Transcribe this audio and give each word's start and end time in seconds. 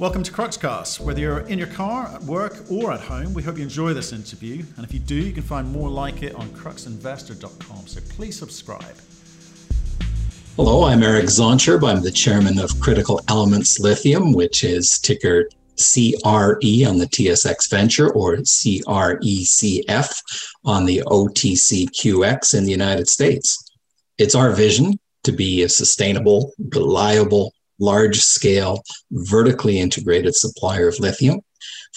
Welcome 0.00 0.24
to 0.24 0.32
Cruxcast. 0.32 0.98
Whether 0.98 1.20
you're 1.20 1.38
in 1.46 1.56
your 1.56 1.68
car, 1.68 2.08
at 2.12 2.20
work, 2.24 2.64
or 2.68 2.90
at 2.90 2.98
home, 2.98 3.32
we 3.32 3.44
hope 3.44 3.58
you 3.58 3.62
enjoy 3.62 3.94
this 3.94 4.12
interview. 4.12 4.64
And 4.76 4.84
if 4.84 4.92
you 4.92 4.98
do, 4.98 5.14
you 5.14 5.32
can 5.32 5.44
find 5.44 5.70
more 5.70 5.88
like 5.88 6.24
it 6.24 6.34
on 6.34 6.48
cruxinvestor.com. 6.48 7.86
So 7.86 8.00
please 8.08 8.36
subscribe. 8.36 8.96
Hello, 10.56 10.82
I'm 10.82 11.04
Eric 11.04 11.26
Zaunscherb. 11.26 11.88
I'm 11.88 12.02
the 12.02 12.10
chairman 12.10 12.58
of 12.58 12.80
Critical 12.80 13.20
Elements 13.28 13.78
Lithium, 13.78 14.32
which 14.32 14.64
is 14.64 14.98
ticker 14.98 15.48
CRE 15.76 16.88
on 16.88 16.98
the 16.98 17.08
TSX 17.08 17.70
Venture 17.70 18.12
or 18.14 18.34
CRECF 18.38 20.12
on 20.64 20.86
the 20.86 21.04
OTCQX 21.06 22.58
in 22.58 22.64
the 22.64 22.72
United 22.72 23.08
States. 23.08 23.70
It's 24.18 24.34
our 24.34 24.50
vision 24.50 24.98
to 25.22 25.30
be 25.30 25.62
a 25.62 25.68
sustainable, 25.68 26.52
reliable, 26.74 27.53
large 27.78 28.20
scale, 28.20 28.82
vertically 29.10 29.78
integrated 29.78 30.34
supplier 30.34 30.88
of 30.88 31.00
lithium 31.00 31.40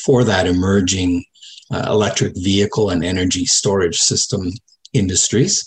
for 0.03 0.23
that 0.23 0.47
emerging 0.47 1.23
uh, 1.71 1.85
electric 1.87 2.33
vehicle 2.35 2.89
and 2.89 3.03
energy 3.03 3.45
storage 3.45 3.97
system 3.97 4.51
industries. 4.93 5.65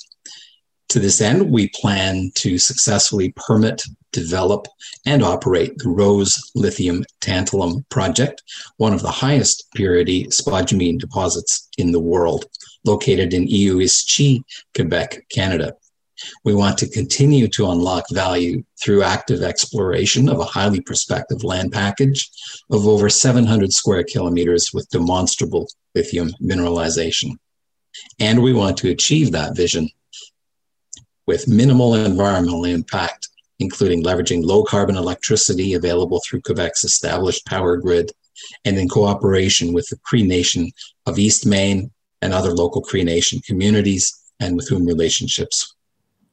To 0.90 0.98
this 0.98 1.20
end, 1.20 1.50
we 1.50 1.68
plan 1.68 2.32
to 2.36 2.58
successfully 2.58 3.32
permit, 3.36 3.82
develop, 4.10 4.66
and 5.06 5.22
operate 5.22 5.78
the 5.78 5.88
Rose 5.88 6.50
Lithium 6.56 7.04
Tantalum 7.20 7.88
Project, 7.90 8.42
one 8.78 8.92
of 8.92 9.02
the 9.02 9.10
highest 9.10 9.68
purity 9.76 10.24
spodumene 10.26 10.98
deposits 10.98 11.68
in 11.78 11.92
the 11.92 12.00
world, 12.00 12.46
located 12.84 13.32
in 13.32 13.46
Eeyou 13.46 13.84
Istchee, 13.84 14.42
Quebec, 14.74 15.26
Canada. 15.32 15.74
We 16.44 16.54
want 16.54 16.78
to 16.78 16.88
continue 16.88 17.48
to 17.48 17.70
unlock 17.70 18.04
value 18.10 18.62
through 18.80 19.02
active 19.02 19.42
exploration 19.42 20.28
of 20.28 20.40
a 20.40 20.44
highly 20.44 20.80
prospective 20.80 21.44
land 21.44 21.72
package 21.72 22.30
of 22.70 22.86
over 22.86 23.08
700 23.08 23.72
square 23.72 24.04
kilometers 24.04 24.70
with 24.72 24.88
demonstrable 24.90 25.68
lithium 25.94 26.30
mineralization. 26.42 27.32
And 28.18 28.42
we 28.42 28.52
want 28.52 28.76
to 28.78 28.90
achieve 28.90 29.32
that 29.32 29.56
vision 29.56 29.88
with 31.26 31.48
minimal 31.48 31.94
environmental 31.94 32.64
impact, 32.64 33.28
including 33.58 34.02
leveraging 34.02 34.44
low 34.44 34.64
carbon 34.64 34.96
electricity 34.96 35.74
available 35.74 36.20
through 36.24 36.40
Quebec's 36.40 36.84
established 36.84 37.46
power 37.46 37.76
grid 37.76 38.10
and 38.64 38.78
in 38.78 38.88
cooperation 38.88 39.72
with 39.72 39.86
the 39.88 39.98
Cree 40.04 40.22
Nation 40.22 40.70
of 41.06 41.16
Eastmain 41.16 41.90
and 42.22 42.32
other 42.32 42.52
local 42.52 42.82
Cree 42.82 43.04
Nation 43.04 43.40
communities 43.40 44.16
and 44.40 44.56
with 44.56 44.68
whom 44.68 44.86
relationships 44.86 45.74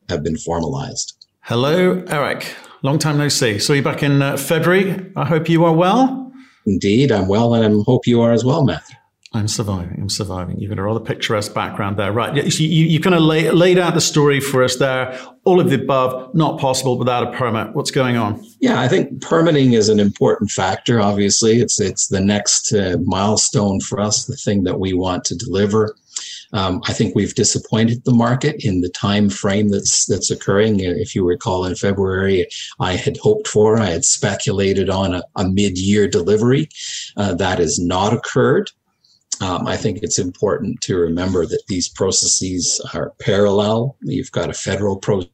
have 0.10 0.24
been 0.24 0.38
formalized. 0.38 1.26
Hello, 1.42 2.04
Eric. 2.08 2.56
Long 2.84 3.00
time 3.00 3.18
no 3.18 3.28
see. 3.28 3.60
Saw 3.60 3.74
you 3.74 3.82
back 3.82 4.04
in 4.04 4.22
uh, 4.22 4.38
February. 4.38 5.12
I 5.16 5.26
hope 5.26 5.50
you 5.50 5.66
are 5.66 5.74
well. 5.74 6.32
Indeed, 6.66 7.12
I'm 7.12 7.28
well, 7.28 7.54
and 7.54 7.82
I 7.82 7.84
hope 7.86 8.08
you 8.08 8.22
are 8.22 8.32
as 8.32 8.44
well, 8.44 8.64
Matthew. 8.64 8.96
I'm 9.34 9.48
surviving. 9.48 10.00
I'm 10.00 10.10
surviving. 10.10 10.60
You've 10.60 10.70
got 10.70 10.80
a 10.80 10.84
rather 10.84 11.00
picturesque 11.00 11.54
background 11.54 11.98
there, 11.98 12.12
right? 12.12 12.36
You, 12.36 12.66
you, 12.66 12.86
you 12.86 13.00
kind 13.00 13.16
of 13.16 13.22
lay, 13.22 13.50
laid 13.52 13.78
out 13.78 13.94
the 13.94 14.02
story 14.02 14.40
for 14.40 14.64
us 14.64 14.78
there. 14.78 15.20
All 15.48 15.62
of 15.62 15.70
the 15.70 15.82
above, 15.82 16.36
not 16.36 16.60
possible 16.60 16.98
without 16.98 17.24
a 17.26 17.32
permit. 17.32 17.74
What's 17.74 17.90
going 17.90 18.18
on? 18.18 18.46
Yeah, 18.60 18.82
I 18.82 18.90
think 18.90 19.22
permitting 19.22 19.72
is 19.74 19.88
an 19.88 19.98
important 19.98 20.52
factor. 20.52 21.00
Obviously, 21.00 21.62
it's 21.62 21.80
it's 21.80 22.10
the 22.10 22.20
next 22.20 22.74
uh, 22.74 22.98
milestone 23.06 23.80
for 23.80 23.98
us, 24.02 24.26
the 24.26 24.36
thing 24.36 24.66
that 24.66 24.78
we 24.78 24.92
want 24.92 25.24
to 25.24 25.36
deliver. 25.38 25.96
Um, 26.52 26.82
I 26.90 26.92
think 26.92 27.16
we've 27.16 27.34
disappointed 27.34 28.04
the 28.04 28.14
market 28.14 28.66
in 28.66 28.82
the 28.82 28.90
time 28.90 29.30
frame 29.30 29.70
that's 29.70 30.06
that's 30.06 30.32
occurring. 30.32 30.82
If 30.82 31.16
you 31.16 31.26
recall, 31.26 31.64
in 31.64 31.76
February, 31.76 32.46
I 32.82 32.98
had 32.98 33.16
hoped 33.16 33.48
for, 33.48 33.80
I 33.80 33.92
had 33.92 34.04
speculated 34.04 34.90
on 34.90 35.14
a, 35.14 35.24
a 35.38 35.48
mid-year 35.48 36.10
delivery. 36.10 36.68
Uh, 37.16 37.34
that 37.36 37.60
has 37.60 37.80
not 37.80 38.12
occurred. 38.14 38.70
Um, 39.40 39.66
I 39.66 39.78
think 39.78 40.00
it's 40.02 40.20
important 40.20 40.82
to 40.82 40.98
remember 40.98 41.46
that 41.46 41.64
these 41.68 41.88
processes 41.88 42.82
are 42.94 43.14
parallel. 43.22 43.96
You've 44.02 44.32
got 44.32 44.50
a 44.50 44.54
federal 44.54 44.98
process 44.98 45.30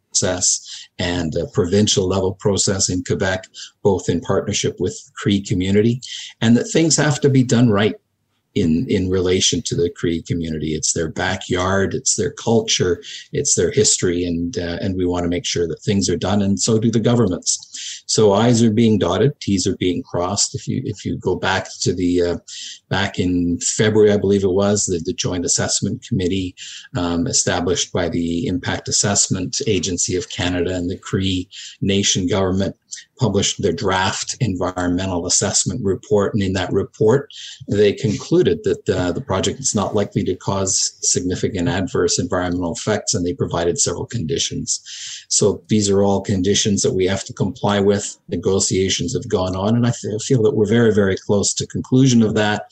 and 1.00 1.34
a 1.36 1.48
provincial 1.48 2.08
level 2.08 2.34
process 2.36 2.90
in 2.90 3.04
Quebec, 3.04 3.46
both 3.82 4.10
in 4.10 4.22
partnership 4.22 4.76
with 4.80 5.00
Cree 5.16 5.42
community, 5.42 6.02
and 6.42 6.56
that 6.58 6.66
things 6.66 6.96
have 6.98 7.20
to 7.22 7.30
be 7.30 7.44
done 7.44 7.70
right 7.70 7.96
in 8.56 8.86
in 8.88 9.10
relation 9.10 9.62
to 9.64 9.76
the 9.76 9.90
Cree 9.90 10.22
community. 10.22 10.76
It's 10.76 10.94
their 10.94 11.10
backyard, 11.10 11.94
it's 11.94 12.16
their 12.16 12.32
culture, 12.32 13.02
it's 13.32 13.56
their 13.56 13.72
history, 13.72 14.26
and 14.26 14.58
uh, 14.58 14.78
and 14.82 14.96
we 14.96 15.06
want 15.06 15.24
to 15.24 15.30
make 15.30 15.46
sure 15.46 15.68
that 15.68 15.82
things 15.82 16.10
are 16.10 16.18
done, 16.18 16.42
and 16.42 16.60
so 16.60 16.78
do 16.78 16.92
the 16.92 17.00
governments. 17.00 17.63
So 18.06 18.34
I's 18.34 18.64
are 18.64 18.72
being 18.72 19.00
dotted, 19.00 19.40
T's 19.40 19.68
are 19.68 19.78
being 19.78 20.04
crossed. 20.04 20.56
If 20.56 20.68
you 20.68 20.82
if 20.86 21.06
you 21.06 21.18
go 21.18 21.36
back 21.36 21.68
to 21.82 21.94
the 21.94 22.22
uh, 22.22 22.38
back 22.90 23.20
in 23.20 23.60
February, 23.60 24.12
I 24.12 24.18
believe 24.18 24.44
it 24.44 24.52
was 24.52 24.86
the, 24.86 25.02
the 25.04 25.14
Joint 25.14 25.46
Assessment 25.46 26.06
Committee 26.08 26.56
um, 26.96 27.28
established 27.28 27.92
by 27.92 28.10
the 28.10 28.48
Impact 28.48 28.88
Assessment 28.88 29.62
Agency 29.68 30.16
of 30.16 30.30
Canada 30.30 30.76
and 30.76 30.90
the 30.90 30.98
Cree 30.98 31.50
Nation 31.82 32.28
government 32.28 32.76
published 33.20 33.62
their 33.62 33.74
draft 33.74 34.36
environmental 34.40 35.26
assessment 35.26 35.82
report. 35.84 36.34
And 36.34 36.44
in 36.44 36.54
that 36.54 36.72
report, 36.74 37.32
they 37.70 37.94
concluded 37.94 38.60
that 38.64 38.90
uh, 38.90 39.12
the 39.12 39.22
project 39.22 39.60
is 39.60 39.76
not 39.76 39.96
likely 39.96 40.24
to 40.26 40.36
cause 40.36 40.98
significant 41.02 41.70
adverse 41.70 42.20
environmental 42.20 42.74
effects, 42.74 43.14
and 43.14 43.26
they 43.26 43.34
provided 43.34 43.80
several 43.80 44.06
conditions. 44.06 44.82
So 45.30 45.64
these 45.68 45.90
are 45.90 46.02
all 46.02 46.22
conditions 46.22 46.82
that 46.82 46.94
we 46.94 47.06
have 47.06 47.24
to 47.26 47.34
comply 47.34 47.73
with. 47.80 48.18
Negotiations 48.30 49.14
have 49.14 49.30
gone 49.30 49.56
on, 49.56 49.76
and 49.76 49.86
I 49.86 49.92
feel 49.92 50.42
that 50.44 50.56
we're 50.56 50.68
very, 50.68 50.94
very 50.94 51.18
close 51.18 51.54
to 51.56 51.68
conclusion 51.68 52.22
of 52.22 52.36
that 52.36 52.68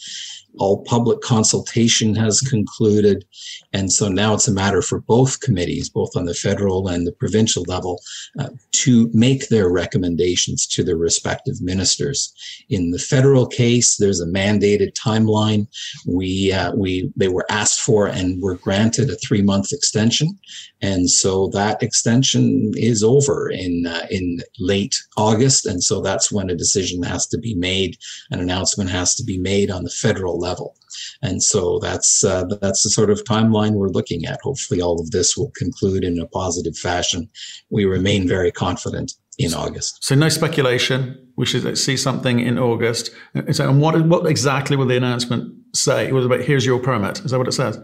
all 0.60 0.84
public 0.84 1.22
consultation 1.22 2.16
has 2.16 2.42
concluded. 2.42 3.26
And 3.74 3.92
so 3.92 4.10
now 4.10 4.34
it's 4.34 4.48
a 4.48 4.54
matter 4.54 4.82
for 4.82 5.00
both 5.00 5.40
committees, 5.40 5.90
both 5.90 6.16
on 6.16 6.26
the 6.26 6.34
federal 6.34 6.88
and 6.88 7.08
the 7.08 7.14
provincial 7.14 7.64
level, 7.68 8.02
uh, 8.40 8.50
to 8.74 9.10
make 9.14 9.48
their 9.48 9.70
recommendations 9.70 10.68
to 10.68 10.84
their 10.84 10.98
respective 10.98 11.62
ministers. 11.62 12.34
In 12.70 12.92
the 12.92 13.00
federal 13.00 13.48
case, 13.48 13.98
there's 13.98 14.22
a 14.22 14.28
mandated 14.28 14.94
timeline. 14.94 15.68
We, 16.06 16.52
uh, 16.52 16.74
we, 16.76 17.12
they 17.16 17.30
were 17.30 17.46
asked 17.50 17.82
for 17.82 18.08
and 18.08 18.42
were 18.42 18.56
granted 18.56 19.10
a 19.10 19.16
three 19.16 19.42
month 19.42 19.72
extension. 19.72 20.38
And 20.82 21.10
so 21.10 21.48
that 21.50 21.84
extension 21.84 22.72
is 22.76 23.04
over 23.04 23.50
in, 23.50 23.86
uh, 23.86 24.08
in 24.10 24.40
late 24.60 24.96
August. 25.16 25.66
And 25.66 25.84
so 25.84 26.02
that's 26.02 26.32
when 26.32 26.50
a 26.50 26.56
decision 26.56 27.04
has 27.04 27.28
to 27.28 27.38
be 27.38 27.56
made. 27.56 27.98
An 28.32 28.40
announcement 28.40 28.90
has 28.90 29.16
to 29.16 29.24
be 29.24 29.38
made 29.38 29.70
on 29.70 29.84
the 29.84 29.90
federal 29.90 30.40
level. 30.41 30.75
And 31.22 31.41
so 31.41 31.79
that's 31.79 32.24
uh, 32.24 32.44
that's 32.62 32.84
the 32.84 32.90
sort 32.90 33.09
of 33.09 33.24
timeline 33.24 33.74
we're 33.74 33.90
looking 33.90 34.25
at. 34.25 34.40
Hopefully, 34.41 34.81
all 34.81 35.00
of 35.00 35.12
this 35.12 35.38
will 35.38 35.52
conclude 35.56 36.03
in 36.03 36.19
a 36.19 36.28
positive 36.28 36.78
fashion. 36.78 37.29
We 37.69 37.85
remain 37.85 38.28
very 38.28 38.52
confident 38.52 39.13
in 39.38 39.53
August. 39.53 40.03
So 40.03 40.16
no 40.16 40.29
speculation. 40.29 41.18
We 41.38 41.46
should 41.46 41.78
see 41.78 41.97
something 41.97 42.40
in 42.40 42.57
August. 42.59 43.12
And 43.34 43.81
what 43.81 44.06
what 44.07 44.25
exactly 44.25 44.75
will 44.75 44.88
the 44.88 44.97
announcement 44.97 45.53
say? 45.74 46.07
It 46.07 46.13
was 46.13 46.25
about 46.25 46.41
here's 46.41 46.66
your 46.66 46.79
permit. 46.79 47.19
Is 47.19 47.31
that 47.31 47.38
what 47.38 47.47
it 47.47 47.53
says? 47.53 47.79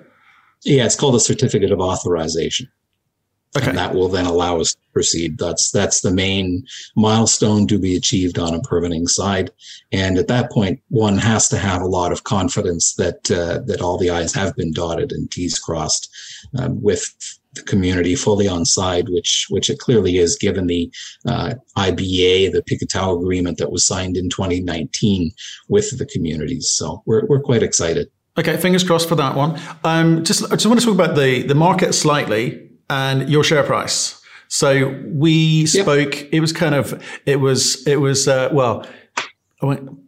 Yeah, 0.66 0.85
it's 0.85 0.95
called 0.95 1.16
a 1.16 1.19
certificate 1.19 1.72
of 1.72 1.79
authorization. 1.79 2.68
Okay. 3.56 3.69
And 3.69 3.78
that 3.78 3.96
will 3.96 4.09
then 4.09 4.25
allow 4.25 4.59
us 4.59 4.74
to 4.74 4.80
proceed. 4.94 5.38
That's 5.38 5.72
that's 5.72 6.02
the 6.02 6.12
main 6.12 6.66
milestone 6.96 7.66
to 7.68 7.80
be 7.80 7.96
achieved 7.96 8.38
on 8.38 8.53
a 8.53 8.62
permitting 8.62 9.08
side. 9.08 9.52
And 9.91 10.18
at 10.18 10.28
that 10.28 10.52
point, 10.52 10.81
one 10.90 11.18
has 11.18 11.47
to 11.50 11.57
have 11.57 11.81
a 11.81 11.88
lot 11.88 12.12
of 12.12 12.24
confidence 12.24 12.96
that 12.96 13.31
uh, 13.31 13.59
that 13.66 13.81
all 13.81 13.97
the 13.97 14.09
I's 14.09 14.34
have 14.34 14.56
been 14.56 14.74
dotted 14.74 15.12
and 15.12 15.31
T's 15.31 15.57
crossed, 15.59 16.09
um, 16.59 16.81
with 16.81 17.16
the 17.53 17.63
community 17.63 18.16
fully 18.16 18.47
on 18.47 18.66
side, 18.66 19.07
which 19.09 19.47
which 19.50 19.69
it 19.69 19.80
clearly 19.80 20.18
is, 20.18 20.36
given 20.36 20.68
the 20.68 20.91
uh, 21.25 21.53
IBA, 21.78 22.52
the 22.52 22.63
Pikhuutaau 22.69 23.19
agreement 23.19 23.57
that 23.57 23.72
was 23.72 23.86
signed 23.86 24.18
in 24.18 24.30
2019 24.30 25.31
with 25.69 25.98
the 25.98 26.06
communities. 26.06 26.69
So 26.69 27.01
we're 27.06 27.25
we're 27.27 27.42
quite 27.42 27.63
excited. 27.63 28.10
Okay, 28.38 28.56
fingers 28.57 28.83
crossed 28.83 29.10
for 29.10 29.16
that 29.16 29.36
one. 29.36 29.60
Um, 29.83 30.24
just 30.24 30.44
I 30.51 30.56
just 30.56 30.68
want 30.68 30.80
to 30.80 30.86
talk 30.86 30.94
about 30.94 31.16
the 31.16 31.42
the 31.42 31.56
market 31.56 31.94
slightly 31.94 32.67
and 32.89 33.30
your 33.30 33.44
share 33.44 33.63
price. 33.63 34.22
So 34.48 34.95
we 35.06 35.66
spoke. 35.66 36.16
Yep. 36.16 36.30
It 36.31 36.39
was 36.39 36.54
kind 36.54 36.75
of. 36.75 37.04
It 37.25 37.38
was. 37.38 37.86
It 37.88 37.98
was. 37.98 38.28
Uh, 38.28 38.50
well, 38.51 38.86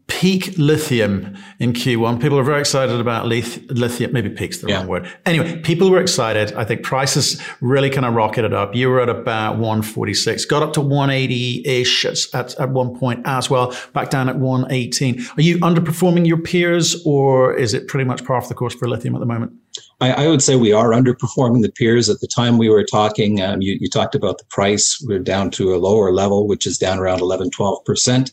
peak 0.07 0.53
lithium 0.57 1.37
in 1.59 1.71
Q1. 1.71 2.21
People 2.21 2.37
are 2.37 2.43
very 2.43 2.59
excited 2.59 2.99
about 2.99 3.25
lithium. 3.27 4.11
Maybe 4.11 4.29
peak's 4.29 4.57
the 4.57 4.67
yeah. 4.67 4.77
wrong 4.77 4.87
word. 4.87 5.11
Anyway, 5.25 5.61
people 5.61 5.89
were 5.89 6.01
excited. 6.01 6.51
I 6.53 6.65
think 6.65 6.83
prices 6.83 7.41
really 7.61 7.89
kind 7.89 8.05
of 8.05 8.13
rocketed 8.13 8.53
up. 8.53 8.75
You 8.75 8.89
were 8.89 8.99
at 8.99 9.09
about 9.09 9.53
146, 9.53 10.45
got 10.45 10.61
up 10.61 10.73
to 10.73 10.81
180 10.81 11.65
ish 11.65 12.05
at, 12.33 12.59
at 12.59 12.69
one 12.69 12.97
point 12.99 13.21
as 13.25 13.49
well, 13.49 13.75
back 13.93 14.09
down 14.09 14.27
at 14.27 14.37
118. 14.37 15.25
Are 15.37 15.41
you 15.41 15.57
underperforming 15.59 16.27
your 16.27 16.39
peers 16.39 17.01
or 17.05 17.53
is 17.55 17.73
it 17.73 17.87
pretty 17.87 18.05
much 18.05 18.25
par 18.25 18.41
for 18.41 18.49
the 18.49 18.55
course 18.55 18.75
for 18.75 18.89
lithium 18.89 19.15
at 19.15 19.19
the 19.19 19.25
moment? 19.25 19.53
I, 20.01 20.25
I, 20.25 20.27
would 20.27 20.41
say 20.41 20.55
we 20.55 20.71
are 20.71 20.91
underperforming 20.91 21.61
the 21.61 21.71
peers. 21.71 22.09
At 22.09 22.21
the 22.21 22.27
time 22.27 22.57
we 22.57 22.69
were 22.69 22.85
talking, 22.85 23.41
um, 23.41 23.61
you, 23.61 23.77
you, 23.81 23.89
talked 23.89 24.15
about 24.15 24.37
the 24.37 24.45
price. 24.45 25.03
We're 25.05 25.19
down 25.19 25.51
to 25.51 25.73
a 25.73 25.77
lower 25.77 26.11
level, 26.11 26.47
which 26.47 26.65
is 26.65 26.77
down 26.77 26.99
around 26.99 27.19
11, 27.19 27.49
12%. 27.49 28.31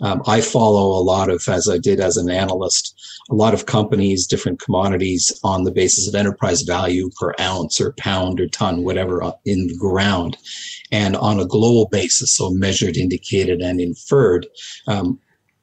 Um, 0.00 0.22
I 0.26 0.40
follow 0.40 0.96
a 0.96 1.02
lot 1.02 1.28
of, 1.28 1.42
as 1.48 1.68
I 1.68 1.78
did 1.78 1.98
as 1.98 2.16
an 2.16 2.30
analyst, 2.30 2.94
a 3.30 3.34
lot 3.34 3.52
of 3.52 3.66
companies, 3.66 4.26
different 4.26 4.60
commodities 4.60 5.38
on 5.42 5.64
the 5.64 5.72
basis 5.72 6.06
of 6.06 6.14
enterprise 6.14 6.62
value 6.62 7.10
per 7.18 7.34
ounce 7.40 7.80
or 7.80 7.92
pound 7.94 8.40
or 8.40 8.46
ton, 8.48 8.84
whatever 8.84 9.22
uh, 9.22 9.32
in 9.44 9.66
the 9.66 9.76
ground. 9.76 10.36
And 10.92 11.16
on 11.16 11.40
a 11.40 11.46
global 11.46 11.88
basis, 11.88 12.36
so 12.36 12.50
measured, 12.50 12.96
indicated, 12.96 13.60
and 13.60 13.80
inferred, 13.80 14.46
um, 14.86 15.18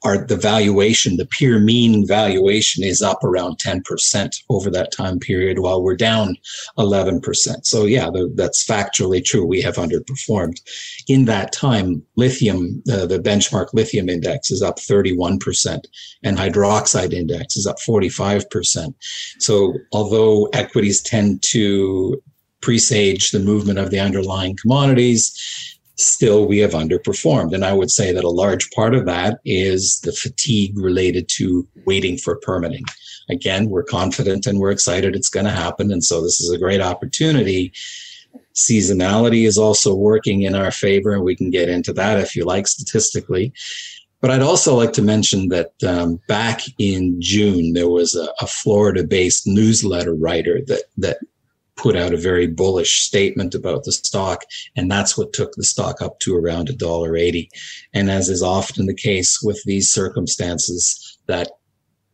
are 0.06 0.24
the 0.24 0.38
valuation, 0.38 1.18
the 1.18 1.26
peer 1.26 1.60
mean 1.60 2.08
valuation 2.08 2.84
is 2.84 3.02
up 3.02 3.24
around 3.24 3.58
10% 3.58 4.36
over 4.50 4.70
that 4.70 4.92
time 4.92 5.20
period, 5.20 5.60
while 5.60 5.82
we're 5.82 5.96
down 5.96 6.36
11%. 6.78 7.66
So 7.66 7.86
yeah, 7.86 8.12
the, 8.12 8.32
that's 8.36 8.66
factually 8.66 9.26
true. 9.26 9.46
We 9.46 9.62
have 9.62 9.76
underperformed. 9.76 10.62
In 11.08 11.26
that 11.26 11.52
time, 11.52 12.04
lithium, 12.16 12.84
uh, 12.92 13.08
the 13.08 13.20
benchmark 13.20 13.74
lithium 13.74 14.08
index 14.08 14.52
is 14.52 14.62
up 14.62 14.78
31% 14.78 15.84
and 16.24 16.38
hydroxide 16.38 17.12
index 17.12 17.58
is 17.58 17.66
up 17.66 17.78
45%. 17.78 18.94
So 19.40 19.74
although 19.92 20.46
equities 20.54 21.02
tend 21.02 21.42
to 21.48 22.22
presage 22.62 23.32
the 23.32 23.40
movement 23.40 23.80
of 23.80 23.90
the 23.90 24.00
underlying 24.00 24.56
commodities, 24.62 25.75
still 25.98 26.46
we 26.46 26.60
have 26.60 26.72
underperformed. 26.72 27.54
And 27.54 27.64
I 27.64 27.74
would 27.74 27.92
say 27.92 28.12
that 28.12 28.24
a 28.24 28.30
large 28.30 28.70
part 28.72 28.94
of 28.94 29.06
that 29.06 29.40
is 29.46 30.00
the 30.02 30.12
fatigue 30.12 30.78
related 30.78 31.30
to 31.38 31.68
waiting 31.86 32.18
for 32.18 32.38
permitting. 32.38 32.84
Again, 33.30 33.70
we're 33.70 33.84
confident 33.84 34.46
and 34.46 34.60
we're 34.60 34.72
excited 34.72 35.16
it's 35.16 35.30
going 35.30 35.46
to 35.46 35.52
happen. 35.52 35.92
And 35.92 36.04
so 36.04 36.22
this 36.22 36.40
is 36.42 36.52
a 36.52 36.58
great 36.58 36.82
opportunity. 36.82 37.72
Seasonality 38.54 39.46
is 39.48 39.58
also 39.58 39.94
working 39.94 40.44
in 40.44 40.56
our 40.56 40.72
favor, 40.72 41.12
and 41.12 41.24
we 41.24 41.36
can 41.36 41.50
get 41.50 41.70
into 41.70 41.92
that 41.94 42.20
if 42.20 42.36
you 42.36 42.46
like 42.46 42.68
statistically. 42.68 43.54
But 44.22 44.32
I'd 44.32 44.42
also 44.42 44.76
like 44.76 44.94
to 44.94 45.02
mention 45.02 45.50
that 45.50 45.72
um, 45.86 46.20
back 46.28 46.62
in 46.80 47.22
June, 47.22 47.74
there 47.74 47.90
was 47.90 48.16
a, 48.16 48.28
a 48.42 48.48
Florida 48.48 49.04
based 49.04 49.46
newsletter 49.46 50.16
writer 50.16 50.62
that, 50.68 50.84
that 50.98 51.18
put 51.78 51.96
out 51.96 52.14
a 52.14 52.18
very 52.18 52.48
bullish 52.48 53.02
statement 53.02 53.54
about 53.54 53.84
the 53.84 53.92
stock, 53.92 54.44
and 54.76 54.90
that's 54.90 55.18
what 55.18 55.34
took 55.34 55.54
the 55.54 55.64
stock 55.64 56.02
up 56.02 56.20
to 56.20 56.36
around 56.36 56.70
$1.80. 56.70 57.48
And 57.94 58.10
as 58.10 58.30
is 58.30 58.42
often 58.42 58.86
the 58.86 58.96
case 58.96 59.42
with 59.42 59.62
these 59.66 59.90
circumstances, 59.90 61.18
that 61.28 61.52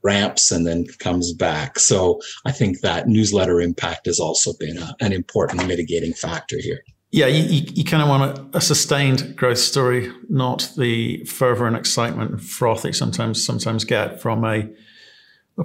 ramps 0.04 0.52
and 0.52 0.66
then 0.66 0.86
comes 1.00 1.34
back. 1.34 1.80
So 1.80 2.20
I 2.46 2.52
think 2.52 2.80
that 2.80 3.08
newsletter 3.08 3.62
impact 3.62 4.08
has 4.08 4.20
also 4.20 4.54
been 4.60 4.78
a, 4.78 4.96
an 5.00 5.14
important 5.14 5.68
mitigating 5.68 6.14
factor 6.14 6.58
here. 6.60 6.84
Yeah, 7.12 7.28
you, 7.28 7.44
you, 7.44 7.72
you, 7.76 7.84
kind 7.84 8.02
of 8.02 8.08
want 8.08 8.56
a, 8.56 8.58
a, 8.58 8.62
sustained 8.62 9.36
growth 9.36 9.58
story, 9.58 10.10
not 10.30 10.72
the 10.78 11.26
fervor 11.26 11.68
and 11.68 11.76
excitement 11.76 12.32
and 12.32 12.42
froth 12.42 12.84
that 12.84 12.96
sometimes 12.96 13.46
sometimes 13.46 13.84
get 13.84 14.22
from 14.22 14.46
a 14.46 14.70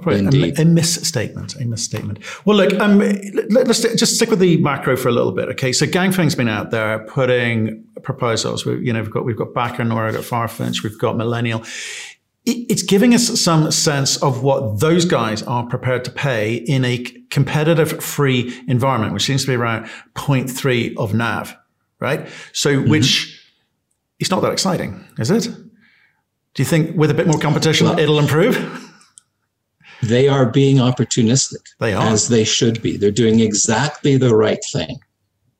Indeed. 0.05 0.59
A, 0.59 0.61
a, 0.61 0.65
misstatement, 0.65 1.55
a 1.55 1.65
misstatement. 1.65 2.19
Well, 2.45 2.57
look, 2.57 2.73
um, 2.79 2.99
let, 3.49 3.67
us 3.69 3.81
just 3.81 4.15
stick 4.15 4.29
with 4.29 4.39
the 4.39 4.57
macro 4.57 4.95
for 4.95 5.09
a 5.09 5.11
little 5.11 5.31
bit. 5.31 5.49
Okay, 5.49 5.71
so 5.71 5.85
Ganfeng's 5.85 6.35
been 6.35 6.49
out 6.49 6.71
there 6.71 6.99
putting 6.99 7.83
proposals. 8.03 8.65
We, 8.65 8.85
you 8.85 8.93
know, 8.93 9.01
we've 9.01 9.11
got 9.11 9.25
we've 9.25 9.37
got 9.37 9.49
Bacanora, 9.49 10.11
we've 10.11 10.15
got 10.15 10.49
Farfetch, 10.49 10.83
we've 10.83 10.99
got 10.99 11.17
Millennial. 11.17 11.63
it's 12.45 12.83
giving 12.83 13.13
us 13.13 13.41
some 13.41 13.71
sense 13.71 14.21
of 14.23 14.43
what 14.43 14.79
those 14.79 15.05
guys 15.05 15.43
are 15.43 15.65
prepared 15.65 16.05
to 16.05 16.11
pay 16.11 16.55
in 16.55 16.85
a 16.85 16.97
competitive, 17.29 18.01
free 18.03 18.57
environment, 18.67 19.13
which 19.13 19.23
seems 19.23 19.41
to 19.41 19.47
be 19.47 19.55
around 19.55 19.85
0.3 20.15 20.95
of 20.97 21.13
NAV, 21.13 21.55
right? 21.99 22.27
So, 22.53 22.71
mm-hmm. 22.71 22.89
which 22.89 23.37
it's 24.19 24.31
not 24.31 24.41
that 24.41 24.51
exciting, 24.51 25.03
is 25.19 25.29
it? 25.29 25.43
Do 25.45 26.63
you 26.63 26.65
think 26.65 26.95
with 26.97 27.11
a 27.11 27.13
bit 27.13 27.27
more 27.27 27.39
competition, 27.39 27.87
well, 27.87 27.99
it'll 27.99 28.19
improve? 28.19 28.55
They 30.03 30.27
are 30.27 30.49
being 30.49 30.77
opportunistic. 30.77 31.65
They 31.79 31.93
are. 31.93 32.03
As 32.03 32.27
they 32.27 32.43
should 32.43 32.81
be. 32.81 32.97
They're 32.97 33.11
doing 33.11 33.39
exactly 33.39 34.17
the 34.17 34.35
right 34.35 34.63
thing, 34.71 34.99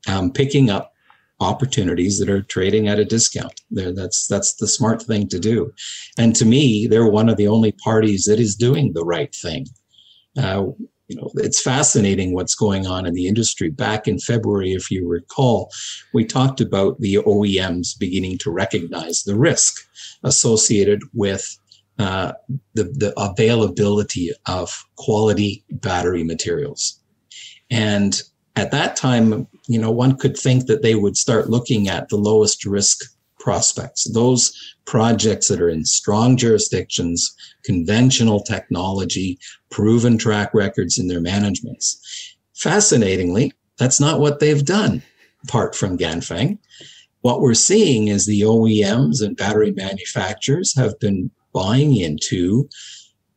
um, 0.06 0.32
picking 0.32 0.70
up 0.70 0.92
opportunities 1.40 2.18
that 2.18 2.28
are 2.28 2.42
trading 2.42 2.88
at 2.88 2.98
a 2.98 3.04
discount. 3.04 3.60
There, 3.70 3.92
that's 3.92 4.26
that's 4.26 4.54
the 4.54 4.68
smart 4.68 5.02
thing 5.02 5.28
to 5.28 5.38
do. 5.38 5.72
And 6.18 6.34
to 6.36 6.44
me, 6.44 6.86
they're 6.86 7.06
one 7.06 7.28
of 7.28 7.36
the 7.36 7.48
only 7.48 7.72
parties 7.72 8.24
that 8.24 8.40
is 8.40 8.56
doing 8.56 8.92
the 8.92 9.04
right 9.04 9.34
thing. 9.34 9.66
Uh, 10.36 10.66
you 11.08 11.16
know, 11.16 11.30
it's 11.36 11.60
fascinating 11.60 12.34
what's 12.34 12.54
going 12.54 12.86
on 12.86 13.06
in 13.06 13.14
the 13.14 13.26
industry. 13.26 13.70
Back 13.70 14.06
in 14.06 14.18
February, 14.18 14.72
if 14.72 14.90
you 14.90 15.08
recall, 15.08 15.70
we 16.12 16.24
talked 16.24 16.60
about 16.60 17.00
the 17.00 17.14
OEMs 17.14 17.98
beginning 17.98 18.36
to 18.38 18.50
recognize 18.50 19.22
the 19.22 19.36
risk 19.36 19.88
associated 20.22 21.00
with 21.14 21.58
uh, 21.98 22.32
the, 22.74 22.84
the 22.84 23.12
availability 23.16 24.30
of 24.46 24.84
quality 24.96 25.64
battery 25.70 26.22
materials. 26.22 27.00
And 27.70 28.20
at 28.56 28.70
that 28.70 28.96
time, 28.96 29.46
you 29.66 29.78
know, 29.78 29.90
one 29.90 30.16
could 30.16 30.36
think 30.36 30.66
that 30.66 30.82
they 30.82 30.94
would 30.94 31.16
start 31.16 31.50
looking 31.50 31.88
at 31.88 32.08
the 32.08 32.16
lowest 32.16 32.64
risk 32.64 32.98
prospects, 33.38 34.10
those 34.12 34.52
projects 34.84 35.48
that 35.48 35.60
are 35.60 35.68
in 35.68 35.84
strong 35.84 36.36
jurisdictions, 36.36 37.34
conventional 37.64 38.40
technology, 38.40 39.38
proven 39.70 40.18
track 40.18 40.52
records 40.54 40.98
in 40.98 41.08
their 41.08 41.20
managements. 41.20 42.36
Fascinatingly, 42.54 43.52
that's 43.78 44.00
not 44.00 44.20
what 44.20 44.40
they've 44.40 44.64
done, 44.64 45.02
apart 45.44 45.74
from 45.74 45.98
Ganfeng. 45.98 46.58
What 47.20 47.40
we're 47.40 47.54
seeing 47.54 48.08
is 48.08 48.26
the 48.26 48.42
OEMs 48.42 49.22
and 49.22 49.36
battery 49.36 49.72
manufacturers 49.72 50.74
have 50.76 50.98
been 50.98 51.30
buying 51.58 51.96
into 51.96 52.68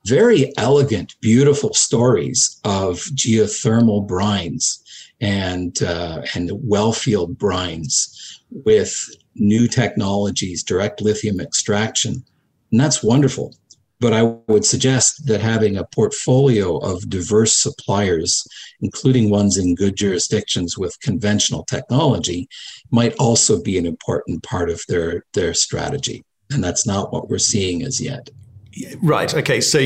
very 0.06 0.42
elegant, 0.58 1.16
beautiful 1.22 1.74
stories 1.74 2.60
of 2.64 2.98
geothermal 3.22 4.08
brines 4.08 4.66
and 5.22 5.82
uh, 5.84 6.22
and 6.36 6.52
well-field 6.76 7.38
brines 7.38 7.94
with 8.68 8.94
new 9.36 9.68
technologies, 9.68 10.64
direct 10.64 11.02
lithium 11.02 11.40
extraction, 11.40 12.14
and 12.72 12.80
that's 12.82 13.04
wonderful. 13.04 13.48
But 14.00 14.14
I 14.14 14.24
would 14.52 14.66
suggest 14.66 15.28
that 15.28 15.42
having 15.42 15.78
a 15.78 15.90
portfolio 16.00 16.78
of 16.78 17.10
diverse 17.18 17.54
suppliers, 17.66 18.44
including 18.82 19.30
ones 19.30 19.58
in 19.58 19.76
good 19.84 19.96
jurisdictions 19.96 20.76
with 20.76 21.00
conventional 21.02 21.64
technology, 21.66 22.48
might 22.90 23.14
also 23.20 23.62
be 23.62 23.78
an 23.78 23.86
important 23.86 24.42
part 24.42 24.70
of 24.72 24.82
their, 24.88 25.24
their 25.34 25.54
strategy. 25.54 26.24
And 26.54 26.64
that's 26.64 26.86
not 26.86 27.12
what 27.12 27.30
we're 27.30 27.38
seeing 27.38 27.84
as 27.84 28.02
yet. 28.02 28.30
Right. 29.02 29.34
Okay. 29.34 29.62
So 29.62 29.80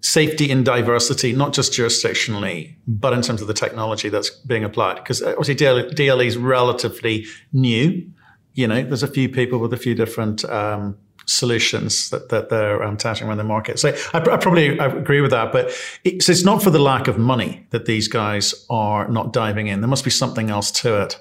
safety 0.00 0.50
and 0.50 0.64
diversity, 0.64 1.32
not 1.32 1.52
just 1.52 1.72
jurisdictionally, 1.72 2.74
but 2.86 3.12
in 3.12 3.22
terms 3.22 3.40
of 3.40 3.48
the 3.48 3.54
technology 3.54 4.08
that's 4.08 4.30
being 4.30 4.64
applied. 4.64 4.96
Because 4.96 5.22
obviously 5.22 5.54
DLE 5.54 6.26
is 6.26 6.36
relatively 6.36 7.26
new. 7.52 8.08
You 8.54 8.66
know, 8.66 8.82
there's 8.82 9.02
a 9.02 9.08
few 9.08 9.28
people 9.28 9.58
with 9.58 9.72
a 9.72 9.76
few 9.76 9.94
different 9.94 10.44
um, 10.46 10.96
solutions 11.26 12.10
that, 12.10 12.30
that 12.30 12.48
they're 12.48 12.82
um, 12.82 12.96
touting 12.96 13.28
around 13.28 13.36
the 13.36 13.44
market. 13.44 13.78
So 13.78 13.90
I, 14.14 14.18
I 14.18 14.36
probably 14.36 14.78
I 14.80 14.86
agree 14.86 15.20
with 15.20 15.30
that. 15.30 15.52
But 15.52 15.72
it's 16.04 16.44
not 16.44 16.62
for 16.62 16.70
the 16.70 16.78
lack 16.78 17.06
of 17.06 17.18
money 17.18 17.66
that 17.70 17.84
these 17.86 18.08
guys 18.08 18.66
are 18.70 19.08
not 19.08 19.32
diving 19.32 19.66
in. 19.66 19.80
There 19.80 19.88
must 19.88 20.04
be 20.04 20.10
something 20.10 20.50
else 20.50 20.70
to 20.82 21.02
it. 21.02 21.16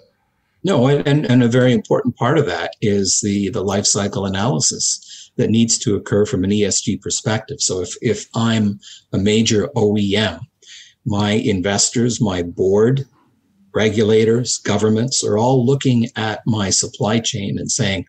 No, 0.63 0.87
and, 0.87 1.25
and 1.25 1.43
a 1.43 1.47
very 1.47 1.71
important 1.71 2.15
part 2.15 2.37
of 2.37 2.45
that 2.47 2.73
is 2.81 3.21
the, 3.21 3.49
the 3.49 3.63
life 3.63 3.85
cycle 3.85 4.25
analysis 4.25 5.31
that 5.37 5.49
needs 5.49 5.77
to 5.77 5.95
occur 5.95 6.25
from 6.25 6.43
an 6.43 6.49
ESG 6.49 7.01
perspective. 7.01 7.61
So 7.61 7.81
if, 7.81 7.93
if 8.01 8.27
I'm 8.35 8.79
a 9.13 9.17
major 9.17 9.69
OEM, 9.75 10.39
my 11.05 11.31
investors, 11.31 12.19
my 12.19 12.43
board, 12.43 13.05
regulators, 13.73 14.57
governments 14.57 15.23
are 15.23 15.37
all 15.37 15.65
looking 15.65 16.07
at 16.15 16.41
my 16.45 16.69
supply 16.69 17.19
chain 17.19 17.59
and 17.59 17.71
saying, 17.71 18.05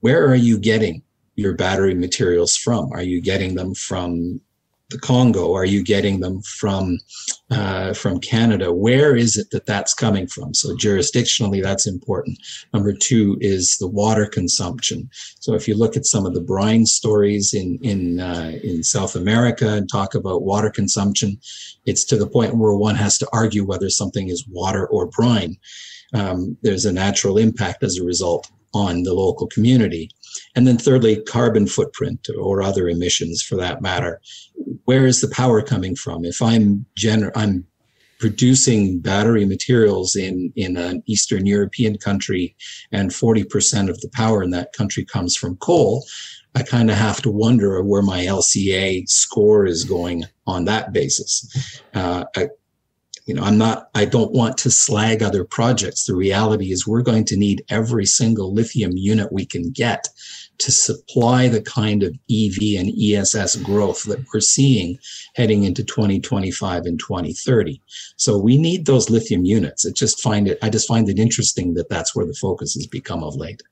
where 0.00 0.28
are 0.28 0.34
you 0.34 0.58
getting 0.58 1.02
your 1.36 1.54
battery 1.54 1.94
materials 1.94 2.56
from? 2.56 2.92
Are 2.92 3.02
you 3.02 3.20
getting 3.20 3.54
them 3.54 3.74
from 3.74 4.40
the 4.90 4.98
Congo? 4.98 5.52
Are 5.54 5.64
you 5.64 5.82
getting 5.82 6.20
them 6.20 6.42
from 6.42 6.98
uh, 7.50 7.92
from 7.92 8.20
Canada? 8.20 8.72
Where 8.72 9.16
is 9.16 9.36
it 9.36 9.50
that 9.50 9.66
that's 9.66 9.94
coming 9.94 10.26
from? 10.26 10.54
So 10.54 10.74
jurisdictionally, 10.76 11.62
that's 11.62 11.86
important. 11.86 12.38
Number 12.72 12.92
two 12.92 13.36
is 13.40 13.76
the 13.78 13.88
water 13.88 14.26
consumption. 14.26 15.08
So 15.40 15.54
if 15.54 15.66
you 15.66 15.76
look 15.76 15.96
at 15.96 16.06
some 16.06 16.26
of 16.26 16.34
the 16.34 16.40
brine 16.40 16.86
stories 16.86 17.52
in 17.52 17.78
in 17.82 18.20
uh, 18.20 18.52
in 18.62 18.82
South 18.82 19.16
America 19.16 19.74
and 19.74 19.88
talk 19.90 20.14
about 20.14 20.42
water 20.42 20.70
consumption, 20.70 21.38
it's 21.84 22.04
to 22.04 22.16
the 22.16 22.28
point 22.28 22.56
where 22.56 22.74
one 22.74 22.96
has 22.96 23.18
to 23.18 23.28
argue 23.32 23.64
whether 23.64 23.90
something 23.90 24.28
is 24.28 24.46
water 24.48 24.86
or 24.86 25.06
brine. 25.06 25.56
Um, 26.14 26.56
there's 26.62 26.84
a 26.84 26.92
natural 26.92 27.38
impact 27.38 27.82
as 27.82 27.98
a 27.98 28.04
result 28.04 28.48
on 28.72 29.02
the 29.02 29.14
local 29.14 29.46
community. 29.48 30.10
And 30.54 30.66
then 30.66 30.78
thirdly, 30.78 31.22
carbon 31.22 31.66
footprint 31.66 32.28
or 32.38 32.62
other 32.62 32.88
emissions 32.88 33.42
for 33.42 33.56
that 33.56 33.82
matter. 33.82 34.20
where 34.84 35.06
is 35.06 35.20
the 35.20 35.28
power 35.28 35.62
coming 35.62 35.96
from? 35.96 36.24
If 36.24 36.40
I'm 36.40 36.86
gener- 36.96 37.32
I'm 37.34 37.66
producing 38.18 39.00
battery 39.00 39.44
materials 39.44 40.16
in, 40.16 40.52
in 40.56 40.76
an 40.76 41.02
Eastern 41.06 41.44
European 41.44 41.98
country 41.98 42.56
and 42.92 43.10
40% 43.10 43.90
of 43.90 44.00
the 44.00 44.08
power 44.14 44.42
in 44.42 44.50
that 44.50 44.72
country 44.72 45.04
comes 45.04 45.36
from 45.36 45.56
coal, 45.56 46.04
I 46.54 46.62
kind 46.62 46.90
of 46.90 46.96
have 46.96 47.20
to 47.22 47.30
wonder 47.30 47.82
where 47.82 48.02
my 48.02 48.24
LCA 48.24 49.08
score 49.08 49.66
is 49.66 49.84
going 49.84 50.24
on 50.46 50.64
that 50.64 50.92
basis. 50.92 51.82
Uh, 51.92 52.24
I, 52.34 52.48
you 53.26 53.34
know, 53.34 53.42
I'm 53.42 53.58
not, 53.58 53.90
I 53.94 54.04
don't 54.04 54.32
want 54.32 54.56
to 54.58 54.70
slag 54.70 55.22
other 55.22 55.44
projects. 55.44 56.04
The 56.04 56.14
reality 56.14 56.70
is 56.70 56.86
we're 56.86 57.02
going 57.02 57.24
to 57.26 57.36
need 57.36 57.64
every 57.68 58.06
single 58.06 58.54
lithium 58.54 58.92
unit 58.94 59.32
we 59.32 59.44
can 59.44 59.70
get 59.70 60.08
to 60.58 60.72
supply 60.72 61.48
the 61.48 61.60
kind 61.60 62.02
of 62.02 62.14
EV 62.30 62.78
and 62.78 62.90
ESS 62.98 63.56
growth 63.56 64.04
that 64.04 64.24
we're 64.32 64.40
seeing 64.40 64.98
heading 65.34 65.64
into 65.64 65.84
2025 65.84 66.84
and 66.84 66.98
2030. 66.98 67.82
So 68.16 68.38
we 68.38 68.56
need 68.56 68.86
those 68.86 69.10
lithium 69.10 69.44
units. 69.44 69.84
It 69.84 69.96
just 69.96 70.22
find 70.22 70.48
it, 70.48 70.58
I 70.62 70.70
just 70.70 70.88
find 70.88 71.08
it 71.08 71.18
interesting 71.18 71.74
that 71.74 71.90
that's 71.90 72.14
where 72.14 72.26
the 72.26 72.34
focus 72.40 72.74
has 72.74 72.86
become 72.86 73.22
of 73.22 73.34
late. 73.34 73.62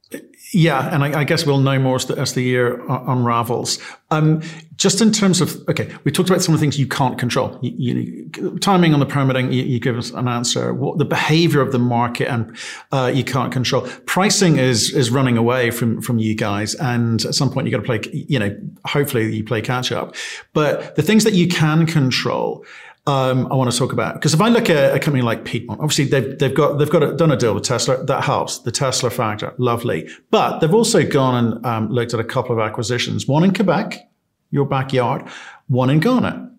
Yeah, 0.53 0.95
and 0.95 1.03
I, 1.03 1.21
I, 1.21 1.25
guess 1.25 1.47
we'll 1.47 1.59
know 1.59 1.79
more 1.79 1.97
as 1.97 2.07
the, 2.07 2.17
as 2.17 2.35
the 2.35 2.43
year 2.43 2.81
unravels. 2.89 3.79
Um, 4.11 4.43
just 4.77 5.01
in 5.01 5.13
terms 5.13 5.41
of, 5.41 5.63
okay, 5.69 5.95
we 6.05 6.13
talked 6.13 6.29
about 6.29 6.43
some 6.43 6.55
of 6.55 6.61
the 6.61 6.65
things 6.65 6.79
you 6.79 6.87
can't 6.87 7.19
control. 7.19 7.59
You, 7.63 7.95
you, 7.95 8.59
timing 8.59 8.95
on 8.95 9.01
the 9.01 9.07
permitting, 9.07 9.53
you, 9.53 9.63
you, 9.63 9.81
give 9.81 9.97
us 9.97 10.11
an 10.11 10.29
answer. 10.29 10.73
What 10.75 10.99
the 10.99 11.05
behavior 11.05 11.61
of 11.61 11.73
the 11.73 11.79
market, 11.79 12.29
and 12.29 12.57
uh, 12.93 13.11
you 13.15 13.25
can't 13.25 13.53
control. 13.53 13.83
Pricing 14.07 14.59
is 14.59 14.93
is 14.93 15.11
running 15.11 15.37
away 15.37 15.71
from 15.71 16.01
from 16.01 16.19
you 16.19 16.35
guys, 16.35 16.75
and 16.77 17.25
at 17.25 17.35
some 17.35 17.51
point 17.51 17.67
you 17.67 17.71
got 17.71 17.79
to 17.79 17.85
play. 17.85 18.01
You 18.13 18.39
know, 18.39 18.57
hopefully 18.85 19.35
you 19.35 19.45
play 19.45 19.61
catch 19.61 19.93
up. 19.93 20.15
But 20.53 20.97
the 20.97 21.03
things 21.03 21.25
that 21.25 21.35
you 21.35 21.49
can 21.49 21.87
control 21.87 22.65
um, 23.07 23.53
I 23.53 23.55
want 23.55 23.71
to 23.71 23.77
talk 23.77 23.93
about 23.93 24.15
because 24.15 24.33
if 24.33 24.41
I 24.41 24.49
look 24.49 24.71
at 24.71 24.97
a 24.97 24.99
company 24.99 25.23
like 25.23 25.45
Piedmont, 25.45 25.81
obviously 25.81 26.07
they've 26.07 26.39
they've 26.39 26.55
got 26.55 26.79
they've 26.79 26.89
got 26.89 27.03
a, 27.03 27.15
done 27.15 27.31
a 27.31 27.37
deal 27.37 27.55
with 27.55 27.65
Tesla 27.65 28.03
that 28.05 28.25
helps 28.25 28.61
the 28.61 28.73
Tesla 28.73 29.11
factor, 29.11 29.53
lovely. 29.59 30.09
But 30.31 30.61
they've 30.61 30.73
also 30.73 31.07
gone 31.07 31.35
and 31.35 31.67
um, 31.67 31.91
looked 31.91 32.15
at 32.15 32.21
a 32.21 32.25
couple 32.25 32.59
of 32.59 32.67
acquisitions, 32.67 33.29
one 33.29 33.45
in 33.45 33.53
Quebec, 33.53 34.09
your 34.55 34.65
backyard, 34.65 35.29
one 35.67 35.91
in 35.91 36.01
Ghana. 36.01 36.51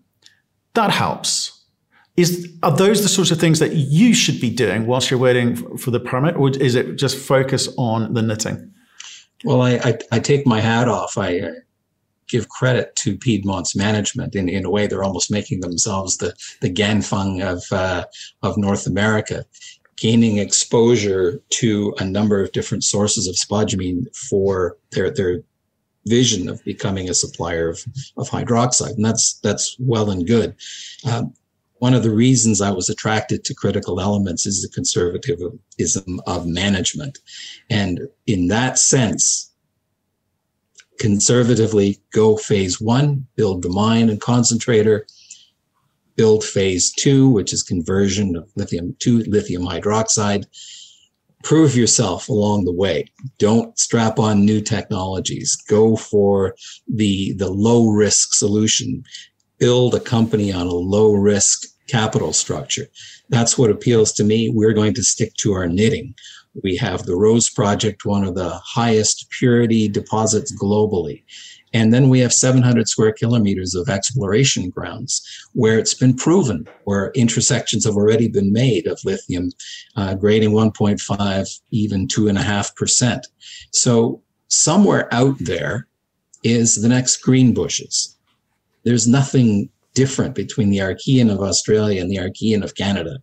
That 0.74 0.90
helps. 0.90 1.64
Is 2.16 2.48
are 2.62 2.74
those 2.74 3.02
the 3.02 3.08
sorts 3.08 3.30
of 3.30 3.40
things 3.40 3.58
that 3.58 3.74
you 3.74 4.14
should 4.14 4.40
be 4.40 4.50
doing 4.50 4.86
whilst 4.86 5.10
you're 5.10 5.18
waiting 5.18 5.56
for, 5.78 5.90
the 5.90 6.00
permit, 6.00 6.36
or 6.36 6.50
is 6.50 6.74
it 6.74 6.96
just 6.96 7.16
focus 7.18 7.68
on 7.76 8.14
the 8.14 8.22
knitting? 8.22 8.72
Well, 9.44 9.62
I, 9.62 9.72
I, 9.76 9.98
I 10.12 10.18
take 10.18 10.46
my 10.46 10.60
hat 10.60 10.88
off. 10.88 11.18
I 11.18 11.42
give 12.28 12.48
credit 12.48 12.96
to 12.96 13.16
Piedmont's 13.16 13.76
management. 13.76 14.34
In, 14.34 14.48
in 14.48 14.64
a 14.64 14.70
way, 14.70 14.86
they're 14.86 15.04
almost 15.04 15.30
making 15.30 15.60
themselves 15.60 16.16
the, 16.18 16.34
the 16.60 16.72
Ganfeng 16.72 17.42
of, 17.42 17.62
uh, 17.70 18.04
of 18.42 18.56
North 18.56 18.86
America, 18.86 19.44
gaining 19.96 20.38
exposure 20.38 21.40
to 21.50 21.94
a 21.98 22.04
number 22.04 22.42
of 22.42 22.52
different 22.52 22.84
sources 22.84 23.26
of 23.26 23.36
spodumene 23.36 24.04
for 24.28 24.76
their, 24.92 25.10
their 25.10 25.42
vision 26.06 26.48
of 26.48 26.64
becoming 26.64 27.08
a 27.08 27.14
supplier 27.14 27.68
of, 27.68 27.84
of 28.16 28.28
hydroxide. 28.28 28.94
And 28.94 29.04
that's, 29.04 29.38
that's 29.40 29.76
well 29.78 30.10
and 30.10 30.26
good. 30.26 30.56
Um, 31.10 31.34
one 31.78 31.94
of 31.94 32.02
the 32.02 32.10
reasons 32.10 32.60
I 32.60 32.70
was 32.70 32.88
attracted 32.88 33.44
to 33.44 33.54
critical 33.54 34.00
elements 34.00 34.46
is 34.46 34.62
the 34.62 34.68
conservatism 34.68 36.20
of 36.26 36.46
management. 36.46 37.18
And 37.68 38.08
in 38.26 38.48
that 38.48 38.78
sense, 38.78 39.52
conservatively 40.98 42.00
go 42.12 42.36
phase 42.36 42.80
one, 42.80 43.26
build 43.36 43.62
the 43.62 43.68
mine 43.68 44.08
and 44.08 44.20
concentrator, 44.20 45.06
build 46.16 46.42
phase 46.44 46.92
two, 46.92 47.28
which 47.28 47.52
is 47.52 47.62
conversion 47.62 48.36
of 48.36 48.50
lithium 48.56 48.96
to 49.00 49.18
lithium 49.24 49.62
hydroxide. 49.62 50.46
Prove 51.42 51.76
yourself 51.76 52.28
along 52.28 52.64
the 52.64 52.72
way. 52.72 53.06
Don't 53.38 53.78
strap 53.78 54.18
on 54.18 54.44
new 54.44 54.60
technologies. 54.60 55.56
Go 55.68 55.96
for 55.96 56.56
the, 56.88 57.34
the 57.34 57.50
low 57.50 57.88
risk 57.88 58.34
solution. 58.34 59.04
Build 59.58 59.94
a 59.94 60.00
company 60.00 60.52
on 60.52 60.66
a 60.66 60.74
low 60.74 61.12
risk 61.12 61.66
capital 61.88 62.32
structure. 62.32 62.86
That's 63.28 63.56
what 63.56 63.70
appeals 63.70 64.12
to 64.14 64.24
me. 64.24 64.50
We're 64.50 64.72
going 64.72 64.94
to 64.94 65.02
stick 65.02 65.34
to 65.36 65.52
our 65.52 65.68
knitting. 65.68 66.14
We 66.62 66.76
have 66.76 67.04
the 67.04 67.16
Rose 67.16 67.50
Project, 67.50 68.04
one 68.04 68.24
of 68.24 68.34
the 68.34 68.60
highest 68.64 69.30
purity 69.30 69.88
deposits 69.88 70.54
globally. 70.56 71.22
And 71.76 71.92
then 71.92 72.08
we 72.08 72.20
have 72.20 72.32
700 72.32 72.88
square 72.88 73.12
kilometers 73.12 73.74
of 73.74 73.90
exploration 73.90 74.70
grounds 74.70 75.20
where 75.52 75.78
it's 75.78 75.92
been 75.92 76.16
proven, 76.16 76.66
where 76.84 77.10
intersections 77.14 77.84
have 77.84 77.96
already 77.96 78.28
been 78.28 78.50
made 78.50 78.86
of 78.86 78.98
lithium, 79.04 79.52
uh, 79.94 80.14
grading 80.14 80.52
1.5, 80.52 81.60
even 81.72 82.08
2.5%. 82.08 83.20
So 83.72 84.22
somewhere 84.48 85.06
out 85.12 85.36
there 85.38 85.86
is 86.42 86.80
the 86.80 86.88
next 86.88 87.22
Greenbushes. 87.22 88.14
There's 88.84 89.06
nothing 89.06 89.68
different 89.92 90.34
between 90.34 90.70
the 90.70 90.78
Archean 90.78 91.30
of 91.30 91.42
Australia 91.42 92.00
and 92.00 92.10
the 92.10 92.16
Archean 92.16 92.64
of 92.64 92.74
Canada. 92.74 93.18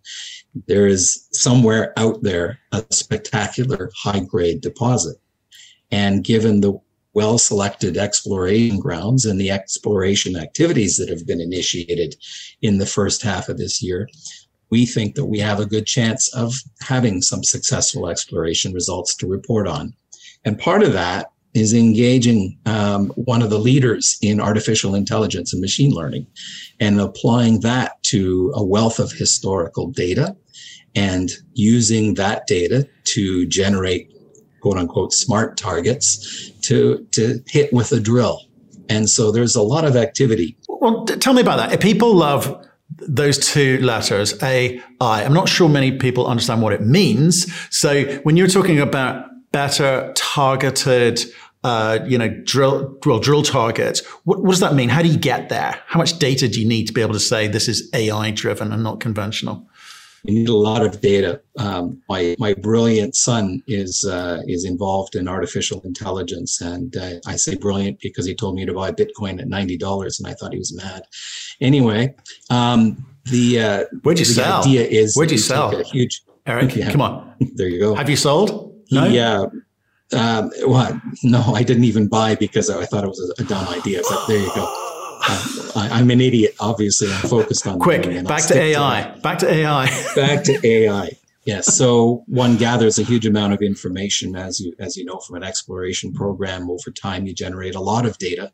There 0.68 0.86
is 0.86 1.26
somewhere 1.32 1.92
out 1.96 2.22
there 2.22 2.60
a 2.70 2.84
spectacular 2.90 3.90
high 3.96 4.20
grade 4.20 4.60
deposit. 4.60 5.16
And 5.90 6.22
given 6.22 6.60
the 6.60 6.78
well 7.14 7.38
selected 7.38 7.96
exploration 7.96 8.78
grounds 8.78 9.24
and 9.24 9.40
the 9.40 9.50
exploration 9.50 10.36
activities 10.36 10.96
that 10.96 11.08
have 11.08 11.26
been 11.26 11.40
initiated 11.40 12.16
in 12.60 12.78
the 12.78 12.86
first 12.86 13.22
half 13.22 13.48
of 13.48 13.56
this 13.56 13.82
year, 13.82 14.08
we 14.70 14.84
think 14.84 15.14
that 15.14 15.26
we 15.26 15.38
have 15.38 15.60
a 15.60 15.66
good 15.66 15.86
chance 15.86 16.32
of 16.34 16.54
having 16.80 17.22
some 17.22 17.44
successful 17.44 18.08
exploration 18.08 18.72
results 18.72 19.14
to 19.14 19.26
report 19.26 19.68
on. 19.68 19.94
And 20.44 20.58
part 20.58 20.82
of 20.82 20.92
that 20.92 21.30
is 21.54 21.72
engaging 21.72 22.58
um, 22.66 23.10
one 23.10 23.40
of 23.40 23.50
the 23.50 23.58
leaders 23.58 24.18
in 24.20 24.40
artificial 24.40 24.96
intelligence 24.96 25.52
and 25.52 25.62
machine 25.62 25.92
learning 25.92 26.26
and 26.80 27.00
applying 27.00 27.60
that 27.60 28.02
to 28.02 28.52
a 28.56 28.64
wealth 28.64 28.98
of 28.98 29.12
historical 29.12 29.88
data 29.88 30.36
and 30.96 31.30
using 31.52 32.14
that 32.14 32.46
data 32.48 32.88
to 33.04 33.46
generate 33.46 34.10
quote 34.60 34.78
unquote 34.78 35.12
smart 35.12 35.56
targets 35.56 36.50
to, 36.66 37.06
to 37.12 37.40
hit 37.46 37.72
with 37.72 37.92
a 37.92 38.00
drill. 38.00 38.40
And 38.88 39.08
so 39.08 39.32
there's 39.32 39.56
a 39.56 39.62
lot 39.62 39.84
of 39.84 39.96
activity. 39.96 40.56
Well, 40.68 41.04
tell 41.04 41.32
me 41.32 41.40
about 41.40 41.56
that. 41.56 41.72
If 41.72 41.80
people 41.80 42.14
love 42.14 42.66
those 42.98 43.38
two 43.38 43.78
letters, 43.78 44.40
AI, 44.42 44.82
I'm 45.00 45.32
not 45.32 45.48
sure 45.48 45.68
many 45.68 45.96
people 45.98 46.26
understand 46.26 46.62
what 46.62 46.72
it 46.72 46.82
means. 46.82 47.52
So 47.70 48.04
when 48.24 48.36
you're 48.36 48.48
talking 48.48 48.78
about 48.78 49.26
better 49.52 50.12
targeted 50.16 51.24
uh, 51.64 51.98
you 52.06 52.18
know, 52.18 52.28
drill, 52.44 52.94
well, 53.06 53.18
drill 53.18 53.42
targets. 53.42 54.04
What, 54.24 54.42
what, 54.42 54.50
does 54.50 54.60
that 54.60 54.74
mean? 54.74 54.90
How 54.90 55.00
do 55.00 55.08
you 55.08 55.16
get 55.16 55.48
there? 55.48 55.80
How 55.86 55.98
much 55.98 56.18
data 56.18 56.46
do 56.46 56.60
you 56.60 56.68
need 56.68 56.86
to 56.88 56.92
be 56.92 57.00
able 57.00 57.14
to 57.14 57.20
say 57.20 57.48
this 57.48 57.68
is 57.68 57.88
AI 57.94 58.32
driven 58.32 58.70
and 58.70 58.82
not 58.82 59.00
conventional? 59.00 59.66
You 60.24 60.34
need 60.34 60.48
a 60.48 60.54
lot 60.54 60.82
of 60.82 61.00
data. 61.02 61.40
Um, 61.58 62.02
my 62.08 62.34
my 62.38 62.54
brilliant 62.54 63.14
son 63.14 63.62
is 63.66 64.04
uh, 64.04 64.40
is 64.46 64.64
involved 64.64 65.14
in 65.16 65.28
artificial 65.28 65.82
intelligence, 65.84 66.62
and 66.62 66.96
uh, 66.96 67.16
I 67.26 67.36
say 67.36 67.56
brilliant 67.56 68.00
because 68.00 68.24
he 68.24 68.34
told 68.34 68.54
me 68.54 68.64
to 68.64 68.72
buy 68.72 68.90
Bitcoin 68.90 69.38
at 69.40 69.48
ninety 69.48 69.76
dollars, 69.76 70.18
and 70.18 70.26
I 70.26 70.32
thought 70.32 70.52
he 70.52 70.58
was 70.58 70.74
mad. 70.74 71.02
Anyway, 71.60 72.14
um, 72.48 73.04
the 73.26 73.60
uh, 73.60 73.84
where'd 74.02 74.18
you 74.18 74.24
the 74.24 74.32
sell? 74.32 74.62
idea 74.62 74.84
is 74.86 75.14
where'd 75.14 75.30
you 75.30 75.36
sell? 75.38 75.78
A 75.78 75.82
huge 75.82 76.22
Eric, 76.46 76.74
yeah, 76.76 76.90
come 76.90 77.02
on. 77.02 77.34
There 77.56 77.68
you 77.68 77.78
go. 77.78 77.94
Have 77.94 78.08
you 78.08 78.16
sold? 78.16 78.74
No? 78.90 79.04
Yeah. 79.04 79.46
Um, 80.12 80.50
what? 80.62 80.94
No, 81.22 81.40
I 81.54 81.62
didn't 81.62 81.84
even 81.84 82.08
buy 82.08 82.34
because 82.34 82.70
I 82.70 82.84
thought 82.86 83.04
it 83.04 83.08
was 83.08 83.34
a, 83.38 83.42
a 83.42 83.46
dumb 83.46 83.68
idea. 83.68 84.00
But 84.08 84.26
there 84.26 84.38
you 84.38 84.54
go. 84.54 84.83
I, 85.26 86.00
am 86.00 86.10
an 86.10 86.20
idiot. 86.20 86.54
Obviously, 86.60 87.12
I'm 87.12 87.28
focused 87.28 87.66
on 87.66 87.78
quick. 87.78 88.02
Back 88.24 88.44
to 88.46 88.58
AI. 88.58 89.12
To 89.14 89.20
back 89.22 89.38
to 89.38 89.50
AI. 89.50 89.86
back 90.14 90.44
to 90.44 90.66
AI. 90.66 91.10
Yes. 91.44 91.76
So 91.76 92.24
one 92.26 92.56
gathers 92.56 92.98
a 92.98 93.02
huge 93.02 93.26
amount 93.26 93.52
of 93.52 93.60
information, 93.60 94.34
as 94.34 94.60
you 94.60 94.72
as 94.78 94.96
you 94.96 95.04
know 95.04 95.18
from 95.18 95.36
an 95.36 95.42
exploration 95.42 96.12
program. 96.12 96.70
Over 96.70 96.90
time, 96.90 97.26
you 97.26 97.34
generate 97.34 97.74
a 97.74 97.80
lot 97.80 98.06
of 98.06 98.16
data, 98.16 98.50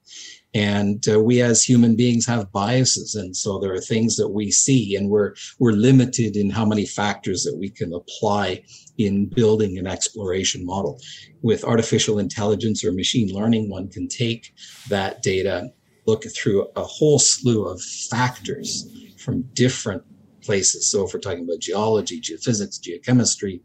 and 0.55 1.07
uh, 1.09 1.21
we 1.21 1.41
as 1.41 1.63
human 1.63 1.95
beings 1.95 2.27
have 2.27 2.51
biases, 2.51 3.15
and 3.15 3.37
so 3.37 3.61
there 3.61 3.73
are 3.73 3.81
things 3.81 4.17
that 4.17 4.31
we 4.31 4.51
see, 4.51 4.97
and 4.97 5.09
we're 5.09 5.35
we're 5.61 5.73
limited 5.73 6.37
in 6.37 6.51
how 6.51 6.65
many 6.65 6.85
factors 6.85 7.45
that 7.45 7.57
we 7.57 7.71
can 7.71 7.95
apply 7.95 8.65
in 8.99 9.27
building 9.27 9.79
an 9.79 9.87
exploration 9.87 10.67
model. 10.67 11.01
With 11.43 11.65
artificial 11.65 12.19
intelligence 12.19 12.85
or 12.85 12.93
machine 12.93 13.33
learning, 13.33 13.71
one 13.71 13.89
can 13.89 14.09
take 14.09 14.53
that 14.89 15.23
data, 15.23 15.73
look 16.11 16.25
through 16.25 16.67
a 16.77 16.83
whole 16.83 17.19
slew 17.19 17.65
of 17.67 17.81
factors 17.81 18.91
from 19.19 19.43
different 19.55 20.03
places. 20.43 20.91
So 20.91 21.07
if 21.07 21.15
we're 21.15 21.21
talking 21.21 21.45
about 21.45 21.61
geology, 21.61 22.21
geophysics, 22.21 22.81
geochemistry, 22.81 23.61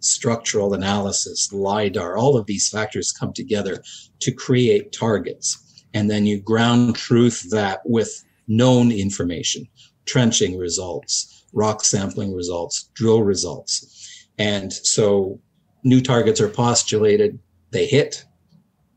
structural 0.00 0.74
analysis, 0.74 1.52
LIDAR, 1.52 2.16
all 2.16 2.36
of 2.36 2.46
these 2.46 2.68
factors 2.68 3.12
come 3.12 3.32
together 3.32 3.82
to 4.20 4.32
create 4.32 4.92
targets. 4.92 5.84
And 5.94 6.10
then 6.10 6.26
you 6.26 6.40
ground 6.40 6.96
truth 6.96 7.48
that 7.50 7.80
with 7.84 8.24
known 8.46 8.92
information, 8.92 9.66
trenching 10.04 10.58
results, 10.58 11.46
rock 11.52 11.82
sampling 11.84 12.34
results, 12.34 12.90
drill 12.94 13.22
results. 13.22 14.26
And 14.38 14.72
so 14.72 15.40
new 15.84 16.00
targets 16.00 16.40
are 16.40 16.48
postulated, 16.48 17.38
they 17.70 17.86
hit, 17.86 18.24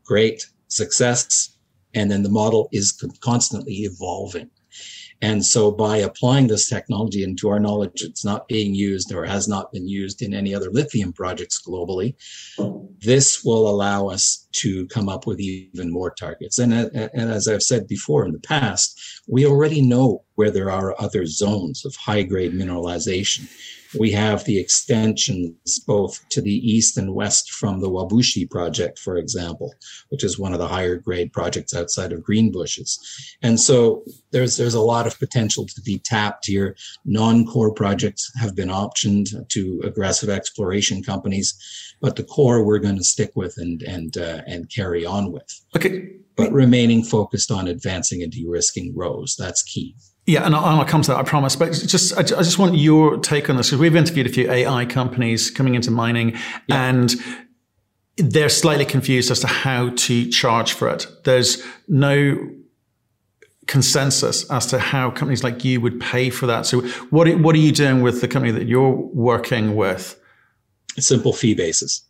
great, 0.04 0.46
success, 0.68 1.56
and 1.94 2.10
then 2.10 2.22
the 2.22 2.28
model 2.28 2.68
is 2.72 2.92
constantly 3.20 3.74
evolving. 3.74 4.50
And 5.20 5.44
so 5.44 5.70
by 5.70 5.98
applying 5.98 6.48
this 6.48 6.68
technology, 6.68 7.22
and 7.22 7.38
to 7.38 7.48
our 7.48 7.60
knowledge, 7.60 8.02
it's 8.02 8.24
not 8.24 8.48
being 8.48 8.74
used 8.74 9.12
or 9.12 9.24
has 9.24 9.46
not 9.46 9.70
been 9.70 9.86
used 9.86 10.20
in 10.20 10.34
any 10.34 10.52
other 10.52 10.70
lithium 10.70 11.12
projects 11.12 11.62
globally, 11.64 12.14
this 12.98 13.44
will 13.44 13.68
allow 13.68 14.08
us 14.08 14.41
to 14.52 14.86
come 14.88 15.08
up 15.08 15.26
with 15.26 15.40
even 15.40 15.90
more 15.90 16.10
targets. 16.10 16.58
And, 16.58 16.72
and 16.72 17.10
as 17.14 17.48
I've 17.48 17.62
said 17.62 17.86
before 17.86 18.24
in 18.24 18.32
the 18.32 18.40
past, 18.40 19.00
we 19.28 19.46
already 19.46 19.82
know 19.82 20.24
where 20.34 20.50
there 20.50 20.70
are 20.70 21.00
other 21.00 21.26
zones 21.26 21.84
of 21.84 21.94
high 21.96 22.22
grade 22.22 22.52
mineralization 22.52 23.48
we 23.98 24.10
have 24.12 24.44
the 24.44 24.58
extensions 24.58 25.80
both 25.86 26.26
to 26.30 26.40
the 26.40 26.50
east 26.50 26.96
and 26.96 27.14
west 27.14 27.50
from 27.50 27.80
the 27.80 27.90
Whabouchi 27.90 28.48
project, 28.50 28.98
for 28.98 29.16
example, 29.16 29.74
which 30.08 30.24
is 30.24 30.38
one 30.38 30.52
of 30.52 30.58
the 30.58 30.68
higher 30.68 30.96
grade 30.96 31.32
projects 31.32 31.74
outside 31.74 32.12
of 32.12 32.20
Greenbushes. 32.20 32.98
And 33.42 33.60
so 33.60 34.04
there's 34.30 34.56
there's 34.56 34.74
a 34.74 34.80
lot 34.80 35.06
of 35.06 35.18
potential 35.18 35.66
to 35.66 35.80
be 35.82 35.98
tapped 35.98 36.46
here. 36.46 36.76
Non-core 37.04 37.74
projects 37.74 38.30
have 38.40 38.54
been 38.54 38.68
optioned 38.68 39.48
to 39.48 39.80
aggressive 39.84 40.30
exploration 40.30 41.02
companies, 41.02 41.54
but 42.00 42.16
the 42.16 42.24
core 42.24 42.64
we're 42.64 42.78
going 42.78 42.98
to 42.98 43.04
stick 43.04 43.32
with 43.34 43.54
and 43.58 43.82
and 43.82 44.16
uh, 44.16 44.41
and 44.46 44.70
carry 44.70 45.04
on 45.04 45.32
with. 45.32 45.60
Okay. 45.76 46.08
But 46.36 46.52
remaining 46.52 47.04
focused 47.04 47.50
on 47.50 47.68
advancing 47.68 48.22
and 48.22 48.32
de-risking 48.32 48.94
Rose, 48.96 49.36
that's 49.38 49.62
key. 49.62 49.94
Yeah, 50.24 50.46
and 50.46 50.54
I'll 50.54 50.84
come 50.84 51.02
to 51.02 51.10
that, 51.10 51.18
I 51.18 51.22
promise. 51.24 51.56
But 51.56 51.72
just, 51.72 52.16
I 52.16 52.22
just 52.22 52.58
want 52.58 52.76
your 52.76 53.18
take 53.18 53.50
on 53.50 53.56
this 53.56 53.68
because 53.68 53.80
we've 53.80 53.96
interviewed 53.96 54.26
a 54.26 54.30
few 54.30 54.50
AI 54.50 54.86
companies 54.86 55.50
coming 55.50 55.74
into 55.74 55.90
mining, 55.90 56.38
yeah. 56.68 56.88
and 56.88 57.14
they're 58.16 58.48
slightly 58.48 58.84
confused 58.84 59.30
as 59.30 59.40
to 59.40 59.48
how 59.48 59.90
to 59.90 60.30
charge 60.30 60.74
for 60.74 60.88
it. 60.88 61.06
There's 61.24 61.62
no 61.88 62.36
consensus 63.66 64.48
as 64.50 64.66
to 64.66 64.78
how 64.78 65.10
companies 65.10 65.42
like 65.42 65.64
you 65.64 65.80
would 65.80 66.00
pay 66.00 66.30
for 66.30 66.46
that. 66.46 66.66
So, 66.66 66.82
what 67.10 67.28
what 67.40 67.54
are 67.54 67.58
you 67.58 67.72
doing 67.72 68.02
with 68.02 68.20
the 68.20 68.28
company 68.28 68.52
that 68.52 68.66
you're 68.68 68.90
working 68.90 69.74
with? 69.74 70.18
A 70.96 71.02
simple 71.02 71.32
fee 71.32 71.54
basis. 71.54 72.06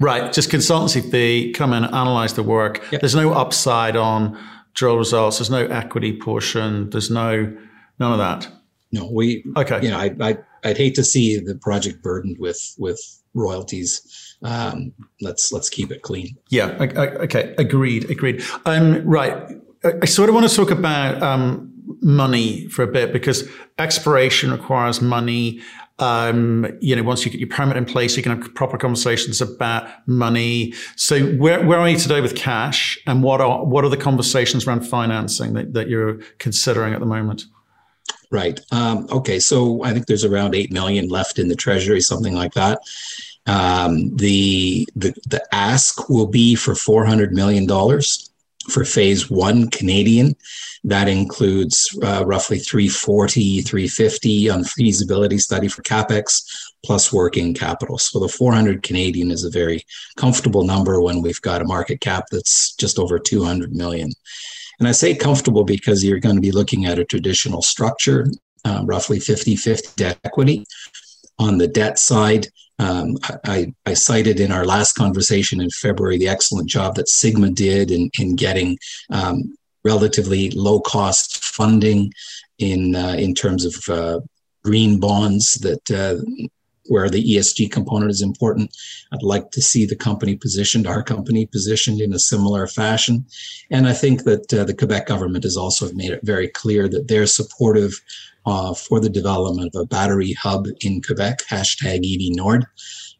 Right, 0.00 0.32
just 0.32 0.50
consultancy 0.50 1.08
fee. 1.08 1.52
Come 1.52 1.72
in, 1.72 1.84
analyze 1.84 2.34
the 2.34 2.42
work. 2.42 2.82
Yep. 2.90 3.00
There's 3.00 3.14
no 3.14 3.32
upside 3.32 3.96
on 3.96 4.38
drill 4.74 4.98
results. 4.98 5.38
There's 5.38 5.50
no 5.50 5.66
equity 5.66 6.18
portion. 6.18 6.90
There's 6.90 7.10
no 7.10 7.56
none 7.98 8.12
of 8.12 8.18
that. 8.18 8.48
No, 8.92 9.10
we 9.10 9.44
okay. 9.56 9.82
You 9.82 9.90
know, 9.90 9.98
I, 9.98 10.14
I 10.20 10.38
I'd 10.64 10.76
hate 10.76 10.94
to 10.96 11.04
see 11.04 11.38
the 11.38 11.54
project 11.54 12.02
burdened 12.02 12.38
with 12.38 12.74
with 12.78 13.00
royalties. 13.34 14.36
Um, 14.42 14.92
let's 15.20 15.52
let's 15.52 15.68
keep 15.68 15.90
it 15.90 16.02
clean. 16.02 16.36
Yeah. 16.48 16.76
Okay. 16.80 17.54
Agreed. 17.58 18.10
Agreed. 18.10 18.42
Um, 18.66 19.04
right. 19.04 19.50
I 19.84 20.06
sort 20.06 20.28
of 20.28 20.34
want 20.34 20.48
to 20.48 20.54
talk 20.54 20.70
about 20.70 21.22
um, 21.22 21.70
money 22.00 22.68
for 22.68 22.82
a 22.82 22.86
bit 22.86 23.12
because 23.12 23.48
exploration 23.78 24.50
requires 24.50 25.00
money. 25.00 25.60
Um, 26.00 26.66
you 26.80 26.96
know, 26.96 27.04
once 27.04 27.24
you 27.24 27.30
get 27.30 27.40
your 27.40 27.48
permit 27.48 27.76
in 27.76 27.84
place, 27.84 28.16
you 28.16 28.22
can 28.22 28.40
have 28.40 28.54
proper 28.54 28.76
conversations 28.76 29.40
about 29.40 29.88
money. 30.08 30.74
So 30.96 31.26
where, 31.34 31.64
where 31.64 31.78
are 31.78 31.88
you 31.88 31.98
today 31.98 32.20
with 32.20 32.34
cash 32.34 32.98
and 33.06 33.22
what 33.22 33.40
are, 33.40 33.64
what 33.64 33.84
are 33.84 33.88
the 33.88 33.96
conversations 33.96 34.66
around 34.66 34.82
financing 34.82 35.52
that, 35.54 35.72
that 35.74 35.88
you're 35.88 36.18
considering 36.38 36.94
at 36.94 37.00
the 37.00 37.06
moment? 37.06 37.44
Right. 38.30 38.58
Um, 38.72 39.06
okay. 39.12 39.38
So 39.38 39.84
I 39.84 39.92
think 39.92 40.06
there's 40.06 40.24
around 40.24 40.56
8 40.56 40.72
million 40.72 41.08
left 41.08 41.38
in 41.38 41.46
the 41.46 41.54
treasury, 41.54 42.00
something 42.00 42.34
like 42.34 42.54
that. 42.54 42.80
Um, 43.46 44.16
the, 44.16 44.88
the, 44.96 45.14
the 45.28 45.42
ask 45.54 46.08
will 46.08 46.26
be 46.26 46.56
for 46.56 46.72
$400 46.72 47.30
million 47.30 47.68
for 48.68 48.84
phase 48.84 49.30
one 49.30 49.68
Canadian. 49.70 50.34
That 50.84 51.08
includes 51.08 51.96
uh, 52.02 52.24
roughly 52.26 52.58
340, 52.58 53.62
350 53.62 54.50
on 54.50 54.64
feasibility 54.64 55.38
study 55.38 55.68
for 55.68 55.82
capex 55.82 56.42
plus 56.84 57.12
working 57.12 57.54
capital. 57.54 57.96
So 57.98 58.20
the 58.20 58.28
400 58.28 58.82
Canadian 58.82 59.30
is 59.30 59.44
a 59.44 59.50
very 59.50 59.82
comfortable 60.16 60.64
number 60.64 61.00
when 61.00 61.22
we've 61.22 61.40
got 61.40 61.62
a 61.62 61.66
market 61.66 62.00
cap 62.00 62.24
that's 62.30 62.74
just 62.76 62.98
over 62.98 63.18
200 63.18 63.72
million. 63.72 64.10
And 64.78 64.88
I 64.88 64.92
say 64.92 65.14
comfortable 65.14 65.64
because 65.64 66.04
you're 66.04 66.20
going 66.20 66.34
to 66.34 66.42
be 66.42 66.52
looking 66.52 66.84
at 66.84 66.98
a 66.98 67.04
traditional 67.04 67.62
structure, 67.62 68.26
um, 68.64 68.86
roughly 68.86 69.20
50 69.20 69.56
50 69.56 69.88
debt 69.96 70.18
equity. 70.24 70.66
On 71.38 71.58
the 71.58 71.66
debt 71.66 71.98
side, 71.98 72.48
um, 72.78 73.16
I, 73.44 73.72
I, 73.86 73.94
cited 73.94 74.40
in 74.40 74.50
our 74.50 74.64
last 74.64 74.94
conversation 74.94 75.60
in 75.60 75.70
February 75.70 76.18
the 76.18 76.28
excellent 76.28 76.68
job 76.68 76.96
that 76.96 77.08
Sigma 77.08 77.50
did 77.50 77.90
in, 77.90 78.10
in 78.18 78.34
getting 78.34 78.78
um, 79.10 79.56
relatively 79.84 80.50
low 80.50 80.80
cost 80.80 81.44
funding 81.44 82.12
in 82.58 82.96
uh, 82.96 83.14
in 83.18 83.34
terms 83.34 83.64
of 83.64 83.74
uh, 83.88 84.20
green 84.64 84.98
bonds 84.98 85.54
that 85.54 85.90
uh, 85.90 86.16
where 86.86 87.08
the 87.08 87.22
ESG 87.22 87.70
component 87.70 88.10
is 88.10 88.22
important. 88.22 88.76
I'd 89.12 89.22
like 89.22 89.50
to 89.52 89.62
see 89.62 89.86
the 89.86 89.96
company 89.96 90.36
positioned, 90.36 90.86
our 90.86 91.02
company 91.02 91.46
positioned 91.46 92.00
in 92.00 92.12
a 92.12 92.18
similar 92.18 92.66
fashion. 92.66 93.24
And 93.70 93.86
I 93.88 93.94
think 93.94 94.24
that 94.24 94.52
uh, 94.52 94.64
the 94.64 94.74
Quebec 94.74 95.06
government 95.06 95.44
has 95.44 95.56
also 95.56 95.90
made 95.92 96.10
it 96.10 96.20
very 96.24 96.48
clear 96.48 96.88
that 96.88 97.08
they're 97.08 97.26
supportive 97.26 97.98
uh, 98.46 98.74
for 98.74 99.00
the 99.00 99.08
development 99.08 99.74
of 99.74 99.82
a 99.82 99.86
battery 99.86 100.32
hub 100.34 100.66
in 100.80 101.02
Quebec, 101.02 101.40
hashtag 101.50 101.98
EV 102.04 102.36
Nord. 102.36 102.66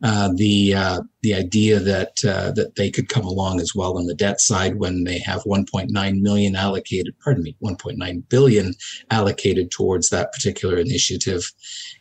Uh, 0.03 0.31
the 0.35 0.75
uh, 0.75 1.01
the 1.23 1.33
idea 1.33 1.79
that 1.79 2.23
uh, 2.25 2.51
that 2.53 2.75
they 2.77 2.91
could 2.91 3.09
come 3.09 3.25
along 3.25 3.61
as 3.61 3.75
well 3.75 3.97
on 3.97 4.07
the 4.07 4.15
debt 4.15 4.41
side 4.41 4.77
when 4.77 5.05
they 5.05 5.19
have 5.19 5.43
1.9 5.45 6.21
million 6.21 6.57
allocated, 6.57 7.15
pardon 7.23 7.43
me, 7.43 7.57
1.9 7.63 8.29
billion 8.29 8.75
allocated 9.11 9.71
towards 9.71 10.11
that 10.11 10.33
particular 10.33 10.77
initiative, 10.77 11.51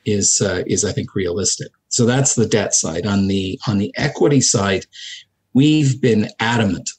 is 0.06 0.42
uh, 0.42 0.64
is 0.68 0.84
I 0.84 0.92
think 0.92 1.16
realistic. 1.16 1.72
So 1.88 2.06
that's 2.06 2.36
the 2.36 2.48
debt 2.48 2.74
side. 2.74 3.06
On 3.06 3.28
the 3.28 3.60
on 3.68 3.78
the 3.78 3.94
equity 3.96 4.42
side, 4.42 4.86
we've 5.54 6.02
been 6.02 6.30
adamant 6.40 6.90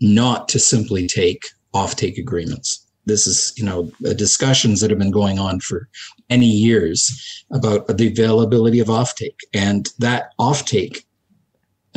not 0.00 0.48
to 0.48 0.58
simply 0.58 1.08
take 1.08 1.42
offtake 1.74 2.18
agreements 2.18 2.86
this 3.06 3.26
is 3.26 3.52
you 3.56 3.64
know 3.64 3.90
discussions 4.14 4.80
that 4.80 4.90
have 4.90 4.98
been 4.98 5.10
going 5.10 5.38
on 5.38 5.60
for 5.60 5.88
many 6.30 6.46
years 6.46 7.44
about 7.50 7.86
the 7.86 8.08
availability 8.08 8.80
of 8.80 8.88
offtake. 8.88 9.38
And 9.52 9.90
that 9.98 10.32
offtake 10.38 11.04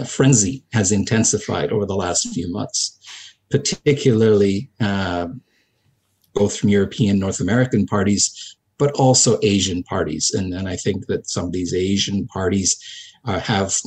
frenzy 0.05 0.63
has 0.73 0.91
intensified 0.91 1.71
over 1.71 1.85
the 1.85 1.95
last 1.95 2.27
few 2.33 2.51
months 2.51 2.99
particularly 3.49 4.69
uh, 4.81 5.27
both 6.33 6.57
from 6.57 6.69
european 6.69 7.17
north 7.17 7.39
american 7.39 7.85
parties 7.85 8.57
but 8.77 8.91
also 8.95 9.39
asian 9.41 9.83
parties. 9.83 10.31
And, 10.33 10.53
and 10.53 10.67
i 10.67 10.75
think 10.75 11.07
that 11.07 11.29
some 11.29 11.45
of 11.45 11.51
these 11.53 11.73
asian 11.73 12.27
parties 12.27 12.77
uh, 13.23 13.39
have 13.39 13.77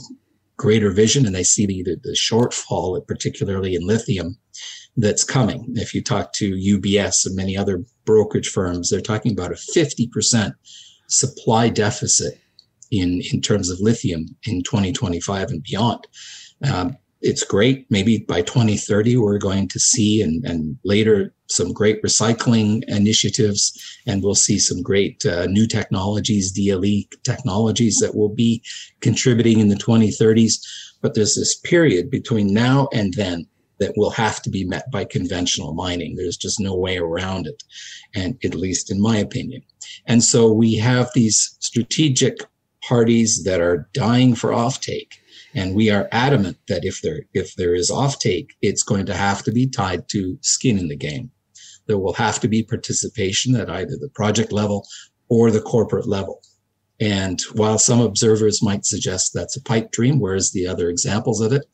greater 0.56 0.90
vision 0.90 1.26
and 1.26 1.34
they 1.34 1.44
see 1.44 1.66
the, 1.66 1.96
the 2.02 2.16
shortfall 2.16 3.06
particularly 3.06 3.74
in 3.74 3.86
lithium 3.86 4.38
that's 4.98 5.22
coming. 5.22 5.64
If 5.74 5.94
you 5.94 6.02
talk 6.02 6.32
to 6.34 6.54
UBS 6.54 7.24
and 7.24 7.36
many 7.36 7.56
other 7.56 7.84
brokerage 8.04 8.48
firms, 8.48 8.90
they're 8.90 9.00
talking 9.00 9.32
about 9.32 9.52
a 9.52 9.54
50% 9.54 10.52
supply 11.08 11.68
deficit 11.68 12.40
in, 12.90 13.22
in 13.32 13.40
terms 13.40 13.70
of 13.70 13.80
lithium 13.80 14.26
in 14.44 14.62
2025 14.64 15.50
and 15.50 15.62
beyond. 15.62 16.06
Um, 16.68 16.96
it's 17.20 17.44
great. 17.44 17.86
Maybe 17.90 18.18
by 18.18 18.42
2030, 18.42 19.16
we're 19.16 19.38
going 19.38 19.68
to 19.68 19.78
see 19.78 20.20
and, 20.20 20.44
and 20.44 20.76
later 20.84 21.32
some 21.48 21.72
great 21.72 22.02
recycling 22.02 22.82
initiatives, 22.88 23.72
and 24.06 24.22
we'll 24.22 24.34
see 24.34 24.58
some 24.58 24.82
great 24.82 25.24
uh, 25.24 25.46
new 25.46 25.66
technologies, 25.66 26.52
DLE 26.52 27.08
technologies 27.24 27.98
that 27.98 28.14
will 28.14 28.28
be 28.28 28.62
contributing 29.00 29.60
in 29.60 29.68
the 29.68 29.76
2030s. 29.76 30.54
But 31.00 31.14
there's 31.14 31.36
this 31.36 31.56
period 31.56 32.10
between 32.10 32.52
now 32.52 32.88
and 32.92 33.14
then 33.14 33.46
that 33.80 33.94
will 33.96 34.10
have 34.10 34.42
to 34.42 34.50
be 34.50 34.64
met 34.64 34.90
by 34.90 35.04
conventional 35.04 35.74
mining. 35.74 36.16
There's 36.16 36.36
just 36.36 36.60
no 36.60 36.74
way 36.74 36.98
around 36.98 37.46
it, 37.46 37.62
and 38.14 38.38
at 38.44 38.54
least 38.54 38.90
in 38.90 39.00
my 39.00 39.16
opinion. 39.18 39.62
And 40.06 40.22
so 40.22 40.52
we 40.52 40.74
have 40.76 41.10
these 41.14 41.56
strategic 41.60 42.38
parties 42.82 43.44
that 43.44 43.60
are 43.60 43.88
dying 43.92 44.34
for 44.34 44.50
offtake. 44.50 45.14
And 45.54 45.74
we 45.74 45.90
are 45.90 46.08
adamant 46.12 46.58
that 46.68 46.84
if 46.84 47.00
there 47.02 47.22
if 47.34 47.54
there 47.56 47.74
is 47.74 47.90
offtake, 47.90 48.50
it's 48.62 48.82
going 48.82 49.06
to 49.06 49.14
have 49.14 49.42
to 49.44 49.52
be 49.52 49.66
tied 49.66 50.08
to 50.10 50.38
skin 50.42 50.78
in 50.78 50.88
the 50.88 50.96
game. 50.96 51.30
There 51.86 51.98
will 51.98 52.12
have 52.14 52.38
to 52.40 52.48
be 52.48 52.62
participation 52.62 53.56
at 53.56 53.70
either 53.70 53.96
the 53.98 54.10
project 54.10 54.52
level 54.52 54.86
or 55.28 55.50
the 55.50 55.60
corporate 55.60 56.06
level. 56.06 56.42
And 57.00 57.40
while 57.54 57.78
some 57.78 58.00
observers 58.00 58.62
might 58.62 58.84
suggest 58.84 59.32
that's 59.32 59.56
a 59.56 59.62
pipe 59.62 59.90
dream, 59.92 60.18
whereas 60.18 60.50
the 60.50 60.66
other 60.66 60.90
examples 60.90 61.40
of 61.40 61.52
it, 61.52 61.64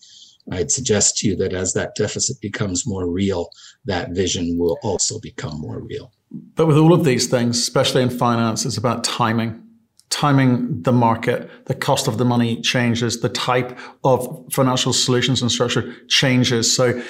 I'd 0.50 0.70
suggest 0.70 1.18
to 1.18 1.28
you 1.28 1.36
that 1.36 1.52
as 1.52 1.72
that 1.72 1.94
deficit 1.96 2.40
becomes 2.40 2.86
more 2.86 3.08
real, 3.08 3.48
that 3.86 4.10
vision 4.10 4.58
will 4.58 4.78
also 4.82 5.18
become 5.20 5.60
more 5.60 5.80
real. 5.80 6.12
But 6.54 6.66
with 6.66 6.76
all 6.76 6.92
of 6.92 7.04
these 7.04 7.28
things, 7.28 7.58
especially 7.58 8.02
in 8.02 8.10
finance, 8.10 8.64
it's 8.64 8.76
about 8.76 9.04
timing. 9.04 9.60
Timing 10.10 10.82
the 10.82 10.92
market, 10.92 11.50
the 11.66 11.74
cost 11.74 12.06
of 12.06 12.18
the 12.18 12.24
money 12.24 12.60
changes, 12.60 13.20
the 13.20 13.28
type 13.28 13.78
of 14.04 14.44
financial 14.52 14.92
solutions 14.92 15.42
and 15.42 15.50
structure 15.50 15.94
changes. 16.08 16.74
So 16.74 17.02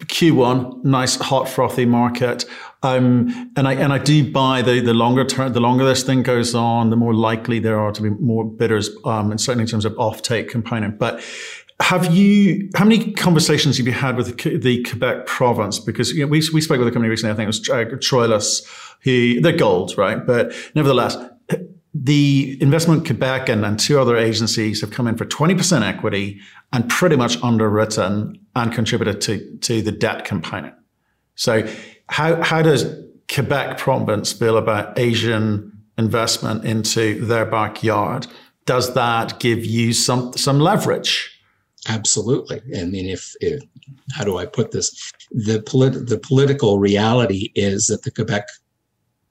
Q1, 0.00 0.84
nice 0.84 1.16
hot 1.16 1.48
frothy 1.48 1.86
market. 1.86 2.44
Um, 2.82 3.50
and 3.56 3.66
I 3.66 3.74
and 3.74 3.92
I 3.92 3.98
do 3.98 4.30
buy 4.30 4.60
the 4.60 4.80
the 4.80 4.92
longer 4.92 5.24
term, 5.24 5.52
the 5.52 5.60
longer 5.60 5.84
this 5.84 6.02
thing 6.02 6.22
goes 6.22 6.54
on, 6.54 6.90
the 6.90 6.96
more 6.96 7.14
likely 7.14 7.58
there 7.58 7.78
are 7.80 7.92
to 7.92 8.02
be 8.02 8.10
more 8.10 8.44
bidders, 8.44 8.90
um, 9.06 9.30
and 9.30 9.40
certainly 9.40 9.62
in 9.62 9.68
terms 9.68 9.86
of 9.86 9.94
offtake 9.94 10.50
component. 10.50 10.98
But 10.98 11.22
have 11.80 12.14
you? 12.14 12.70
How 12.74 12.84
many 12.84 13.12
conversations 13.12 13.78
have 13.78 13.86
you 13.86 13.92
had 13.92 14.16
with 14.16 14.36
the, 14.38 14.82
Quebec 14.84 15.26
province? 15.26 15.78
Because 15.78 16.12
you 16.12 16.20
know, 16.20 16.28
we 16.28 16.42
we 16.52 16.60
spoke 16.60 16.78
with 16.78 16.88
a 16.88 16.92
company 16.92 17.10
recently. 17.10 17.32
I 17.32 17.36
think 17.36 17.44
it 17.44 17.48
was 17.48 17.68
uh, 17.68 17.84
Troilus, 17.96 18.62
who 19.00 19.40
they're 19.40 19.56
gold, 19.56 19.96
right? 19.98 20.24
But 20.24 20.54
nevertheless, 20.74 21.16
the 21.94 22.58
Investment 22.60 23.06
Quebec 23.06 23.48
and, 23.48 23.64
and 23.64 23.78
two 23.78 24.00
other 24.00 24.16
agencies 24.16 24.80
have 24.80 24.90
come 24.90 25.06
in 25.06 25.16
for 25.16 25.24
20% 25.24 25.82
equity 25.82 26.40
and 26.72 26.88
pretty 26.90 27.14
much 27.14 27.40
underwritten 27.42 28.38
and 28.56 28.72
contributed 28.72 29.20
to, 29.22 29.56
to 29.58 29.80
the 29.80 29.92
debt 29.92 30.24
component. 30.24 30.74
So 31.36 31.68
how, 32.08 32.42
how 32.42 32.62
does 32.62 32.84
Quebec 33.32 33.78
province 33.78 34.32
feel 34.32 34.56
about 34.56 34.98
Asian 34.98 35.72
investment 35.96 36.64
into 36.64 37.24
their 37.24 37.46
backyard? 37.46 38.26
Does 38.66 38.94
that 38.94 39.38
give 39.38 39.64
you 39.64 39.92
some, 39.92 40.32
some 40.32 40.58
leverage? 40.58 41.33
Absolutely. 41.86 42.62
I 42.76 42.84
mean, 42.84 43.06
if, 43.06 43.34
if 43.40 43.62
how 44.12 44.24
do 44.24 44.38
I 44.38 44.46
put 44.46 44.70
this? 44.70 45.12
The, 45.30 45.62
polit- 45.62 46.08
the 46.08 46.18
political 46.18 46.78
reality 46.78 47.52
is 47.54 47.88
that 47.88 48.02
the 48.02 48.10
Quebec 48.10 48.46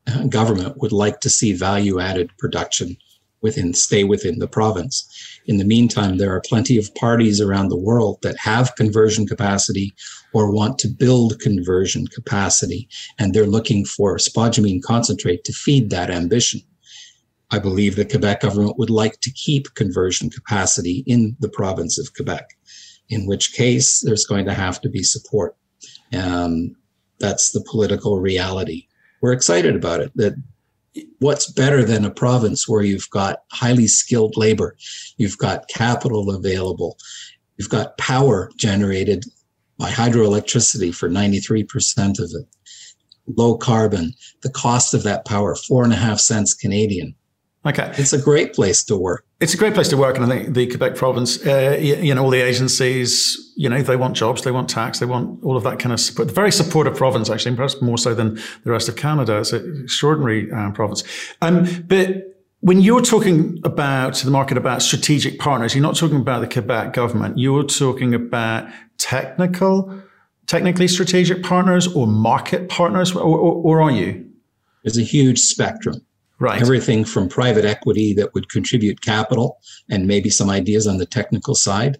uh, 0.07 0.25
government 0.25 0.77
would 0.77 0.91
like 0.91 1.19
to 1.21 1.29
see 1.29 1.53
value 1.53 1.99
added 1.99 2.29
production 2.37 2.97
within 3.41 3.73
stay 3.73 4.03
within 4.03 4.39
the 4.39 4.47
province. 4.47 5.07
In 5.45 5.57
the 5.57 5.65
meantime, 5.65 6.17
there 6.17 6.33
are 6.33 6.41
plenty 6.41 6.77
of 6.77 6.93
parties 6.95 7.41
around 7.41 7.69
the 7.69 7.77
world 7.77 8.17
that 8.21 8.37
have 8.37 8.75
conversion 8.75 9.27
capacity 9.27 9.93
or 10.33 10.51
want 10.51 10.79
to 10.79 10.87
build 10.87 11.39
conversion 11.39 12.07
capacity, 12.07 12.87
and 13.19 13.33
they're 13.33 13.45
looking 13.45 13.85
for 13.85 14.17
spodumene 14.17 14.81
concentrate 14.81 15.43
to 15.43 15.53
feed 15.53 15.89
that 15.89 16.09
ambition. 16.09 16.61
I 17.51 17.59
believe 17.59 17.95
the 17.95 18.05
Quebec 18.05 18.41
government 18.41 18.77
would 18.77 18.89
like 18.89 19.19
to 19.21 19.31
keep 19.31 19.73
conversion 19.75 20.29
capacity 20.29 21.03
in 21.05 21.35
the 21.39 21.49
province 21.49 21.99
of 21.99 22.13
Quebec, 22.15 22.45
in 23.09 23.27
which 23.27 23.53
case 23.53 24.01
there's 24.01 24.25
going 24.25 24.45
to 24.45 24.53
have 24.53 24.81
to 24.81 24.89
be 24.89 25.03
support. 25.03 25.55
Um, 26.17 26.75
that's 27.19 27.51
the 27.51 27.63
political 27.69 28.19
reality. 28.19 28.87
We're 29.21 29.33
excited 29.33 29.75
about 29.75 30.01
it 30.01 30.11
that 30.15 30.35
what's 31.19 31.51
better 31.51 31.83
than 31.83 32.05
a 32.05 32.11
province 32.11 32.67
where 32.67 32.83
you've 32.83 33.09
got 33.09 33.39
highly 33.51 33.87
skilled 33.87 34.37
labor, 34.37 34.75
you've 35.17 35.37
got 35.37 35.67
capital 35.69 36.29
available, 36.31 36.97
you've 37.57 37.69
got 37.69 37.97
power 37.97 38.51
generated 38.57 39.25
by 39.77 39.89
hydroelectricity 39.89 40.93
for 40.93 41.09
93% 41.09 42.19
of 42.19 42.31
it, 42.35 42.45
low 43.37 43.57
carbon, 43.57 44.13
the 44.43 44.51
cost 44.51 44.93
of 44.93 45.03
that 45.03 45.25
power, 45.25 45.55
four 45.55 45.83
and 45.83 45.93
a 45.93 45.97
half 45.97 46.19
cents 46.19 46.53
Canadian. 46.53 47.15
Okay. 47.65 47.93
It's 47.97 48.11
a 48.11 48.21
great 48.21 48.53
place 48.53 48.83
to 48.85 48.97
work. 48.97 49.25
It's 49.39 49.53
a 49.53 49.57
great 49.57 49.73
place 49.73 49.87
to 49.89 49.97
work. 49.97 50.17
And 50.17 50.25
I 50.25 50.27
think 50.27 50.53
the 50.53 50.67
Quebec 50.67 50.95
province, 50.95 51.45
uh, 51.45 51.77
you, 51.79 51.95
you, 51.95 52.13
know, 52.13 52.23
all 52.23 52.29
the 52.29 52.41
agencies, 52.41 53.53
you 53.55 53.69
know, 53.69 53.81
they 53.81 53.95
want 53.95 54.17
jobs, 54.17 54.41
they 54.43 54.51
want 54.51 54.69
tax, 54.69 54.99
they 54.99 55.05
want 55.05 55.41
all 55.43 55.55
of 55.55 55.63
that 55.63 55.79
kind 55.79 55.93
of 55.93 55.99
support. 55.99 56.29
Very 56.29 56.51
supportive 56.51 56.95
province, 56.95 57.29
actually, 57.29 57.55
perhaps 57.55 57.81
more 57.81 57.97
so 57.97 58.13
than 58.13 58.35
the 58.65 58.71
rest 58.71 58.89
of 58.89 58.97
Canada. 58.97 59.37
It's 59.39 59.53
an 59.53 59.81
extraordinary 59.83 60.51
uh, 60.51 60.71
province. 60.71 61.03
Um, 61.41 61.85
but 61.87 62.33
when 62.59 62.81
you're 62.81 63.01
talking 63.01 63.59
about 63.63 64.15
the 64.15 64.31
market 64.31 64.57
about 64.57 64.81
strategic 64.81 65.39
partners, 65.39 65.73
you're 65.73 65.81
not 65.81 65.95
talking 65.95 66.17
about 66.17 66.41
the 66.41 66.47
Quebec 66.47 66.93
government. 66.93 67.37
You're 67.37 67.63
talking 67.63 68.13
about 68.13 68.69
technical, 68.97 70.01
technically 70.47 70.89
strategic 70.89 71.43
partners 71.43 71.87
or 71.87 72.07
market 72.07 72.67
partners, 72.67 73.15
or, 73.15 73.21
or, 73.21 73.79
or 73.79 73.81
are 73.81 73.91
you? 73.91 74.29
There's 74.83 74.97
a 74.97 75.03
huge 75.03 75.39
spectrum. 75.39 76.05
Right. 76.43 76.61
Everything 76.61 77.05
from 77.05 77.29
private 77.29 77.63
equity 77.63 78.13
that 78.15 78.33
would 78.33 78.49
contribute 78.49 78.99
capital 78.99 79.61
and 79.89 80.05
maybe 80.05 80.29
some 80.29 80.49
ideas 80.49 80.85
on 80.87 80.97
the 80.97 81.05
technical 81.05 81.55
side, 81.55 81.99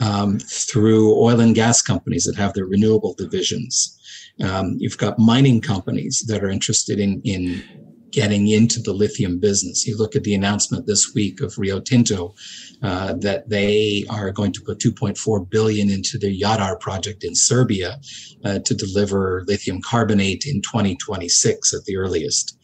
um, 0.00 0.38
through 0.38 1.18
oil 1.18 1.40
and 1.40 1.54
gas 1.54 1.80
companies 1.80 2.24
that 2.24 2.36
have 2.36 2.52
their 2.52 2.66
renewable 2.66 3.14
divisions. 3.14 3.98
Um, 4.44 4.76
you've 4.76 4.98
got 4.98 5.18
mining 5.18 5.62
companies 5.62 6.22
that 6.28 6.44
are 6.44 6.50
interested 6.50 7.00
in, 7.00 7.22
in 7.24 7.64
getting 8.10 8.48
into 8.48 8.82
the 8.82 8.92
lithium 8.92 9.40
business. 9.40 9.86
You 9.86 9.96
look 9.96 10.14
at 10.14 10.24
the 10.24 10.34
announcement 10.34 10.86
this 10.86 11.14
week 11.14 11.40
of 11.40 11.56
Rio 11.56 11.80
Tinto 11.80 12.34
uh, 12.82 13.14
that 13.20 13.48
they 13.48 14.04
are 14.10 14.30
going 14.30 14.52
to 14.52 14.60
put 14.60 14.78
2.4 14.78 15.48
billion 15.48 15.88
into 15.88 16.18
their 16.18 16.32
Jadar 16.32 16.78
project 16.80 17.24
in 17.24 17.34
Serbia 17.34 17.98
uh, 18.44 18.58
to 18.58 18.74
deliver 18.74 19.42
lithium 19.46 19.80
carbonate 19.80 20.44
in 20.46 20.60
2026 20.60 21.72
at 21.72 21.84
the 21.84 21.96
earliest. 21.96 22.58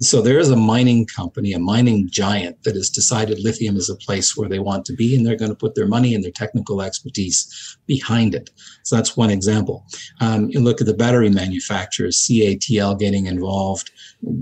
So 0.00 0.22
there 0.22 0.38
is 0.38 0.50
a 0.50 0.56
mining 0.56 1.06
company, 1.06 1.52
a 1.52 1.58
mining 1.58 2.08
giant 2.08 2.62
that 2.62 2.76
has 2.76 2.88
decided 2.88 3.40
lithium 3.40 3.76
is 3.76 3.90
a 3.90 3.96
place 3.96 4.36
where 4.36 4.48
they 4.48 4.60
want 4.60 4.84
to 4.86 4.92
be, 4.92 5.16
and 5.16 5.26
they're 5.26 5.36
going 5.36 5.50
to 5.50 5.56
put 5.56 5.74
their 5.74 5.88
money 5.88 6.14
and 6.14 6.22
their 6.22 6.30
technical 6.30 6.82
expertise 6.82 7.76
behind 7.86 8.34
it. 8.34 8.50
So 8.84 8.94
that's 8.94 9.16
one 9.16 9.30
example. 9.30 9.84
Um, 10.20 10.50
you 10.50 10.60
look 10.60 10.80
at 10.80 10.86
the 10.86 10.94
battery 10.94 11.30
manufacturers, 11.30 12.16
CATL 12.16 12.98
getting 12.98 13.26
involved 13.26 13.90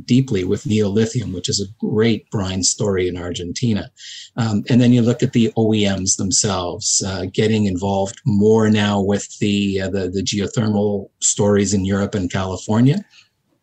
deeply 0.05 0.45
with 0.45 0.65
Neolithium, 0.65 1.33
which 1.33 1.49
is 1.49 1.61
a 1.61 1.73
great 1.85 2.31
brine 2.31 2.63
story 2.63 3.09
in 3.09 3.17
Argentina. 3.17 3.91
Um, 4.37 4.63
and 4.69 4.81
then 4.81 4.93
you 4.93 5.01
look 5.01 5.23
at 5.23 5.33
the 5.33 5.53
OEMs 5.57 6.17
themselves 6.17 7.03
uh, 7.07 7.27
getting 7.33 7.65
involved 7.65 8.21
more 8.27 8.69
now 8.69 9.01
with 9.01 9.39
the, 9.39 9.81
uh, 9.81 9.89
the 9.89 10.09
the 10.09 10.23
geothermal 10.23 11.09
stories 11.21 11.75
in 11.75 11.85
Europe 11.85 12.15
and 12.15 12.31
California, 12.31 13.05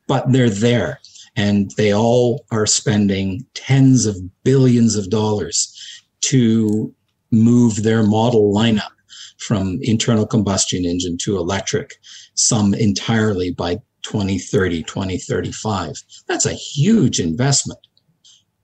but 0.08 0.32
they're 0.32 0.50
there 0.50 1.00
and 1.36 1.72
they 1.78 1.94
all 1.94 2.46
are 2.52 2.66
spending 2.66 3.46
tens 3.54 4.06
of 4.06 4.18
billions 4.44 4.96
of 4.96 5.10
dollars 5.10 6.04
to 6.22 6.94
move 7.32 7.84
their 7.84 8.04
model 8.04 8.54
lineup 8.54 8.92
from 9.40 9.80
internal 9.82 10.26
combustion 10.26 10.86
engine 10.86 11.18
to 11.18 11.38
electric, 11.38 11.96
some 12.36 12.74
entirely 12.74 13.52
by 13.52 13.76
2030, 14.04 14.84
2035. 14.84 15.96
That's 16.28 16.46
a 16.46 16.54
huge 16.54 17.20
investment. 17.20 17.80